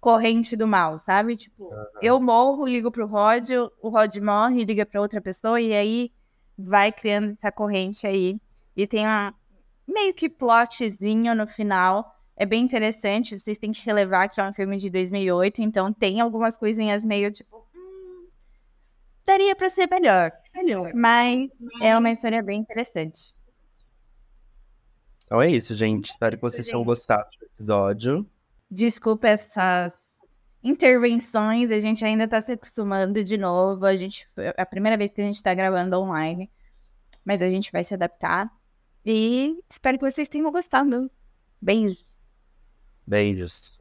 corrente 0.00 0.56
do 0.56 0.66
mal, 0.66 0.96
sabe? 0.96 1.36
Tipo, 1.36 1.64
uhum. 1.64 1.84
eu 2.00 2.18
morro, 2.18 2.66
ligo 2.66 2.90
pro 2.90 3.06
Rod, 3.06 3.50
o 3.82 3.90
Rod 3.90 4.16
morre, 4.16 4.64
liga 4.64 4.86
para 4.86 5.02
outra 5.02 5.20
pessoa 5.20 5.60
e 5.60 5.74
aí 5.74 6.10
vai 6.56 6.90
criando 6.90 7.32
essa 7.32 7.52
corrente 7.52 8.06
aí 8.06 8.40
e 8.76 8.86
tem 8.86 9.04
uma 9.04 9.34
meio 9.86 10.14
que 10.14 10.28
plotzinho 10.28 11.34
no 11.34 11.46
final. 11.46 12.16
É 12.36 12.46
bem 12.46 12.62
interessante. 12.62 13.38
Vocês 13.38 13.58
têm 13.58 13.72
que 13.72 13.84
relevar 13.84 14.28
que 14.28 14.40
é 14.40 14.44
um 14.44 14.52
filme 14.52 14.78
de 14.78 14.88
2008, 14.88 15.60
então 15.60 15.92
tem 15.92 16.20
algumas 16.20 16.56
coisinhas 16.56 17.04
meio 17.04 17.30
tipo. 17.30 17.66
Hum, 17.74 18.28
daria 19.26 19.54
pra 19.54 19.68
ser 19.68 19.88
melhor. 19.90 20.32
Melhor. 20.54 20.92
Mas, 20.94 21.50
Mas 21.60 21.82
é 21.82 21.96
uma 21.98 22.10
história 22.10 22.42
bem 22.42 22.60
interessante. 22.60 23.34
Então 25.24 25.40
é 25.40 25.48
isso, 25.50 25.76
gente. 25.76 26.10
Espero 26.10 26.36
que 26.36 26.42
vocês 26.42 26.66
tenham 26.66 26.82
gostado 26.82 27.28
do 27.38 27.46
episódio. 27.46 28.26
Desculpa 28.70 29.28
essas 29.28 29.94
intervenções, 30.62 31.70
a 31.70 31.78
gente 31.78 32.04
ainda 32.04 32.26
tá 32.26 32.40
se 32.40 32.52
acostumando 32.52 33.22
de 33.22 33.36
novo. 33.36 33.84
A 33.84 33.94
gente 33.96 34.26
é 34.36 34.54
a 34.60 34.66
primeira 34.66 34.96
vez 34.96 35.12
que 35.12 35.20
a 35.20 35.24
gente 35.24 35.42
tá 35.42 35.54
gravando 35.54 35.98
online, 35.98 36.50
mas 37.24 37.42
a 37.42 37.48
gente 37.48 37.70
vai 37.70 37.84
se 37.84 37.94
adaptar. 37.94 38.50
E 39.12 39.58
espero 39.68 39.98
que 39.98 40.08
vocês 40.08 40.28
tenham 40.28 40.52
gostado. 40.52 41.10
Beijos. 41.60 42.04
Beijos. 43.04 43.79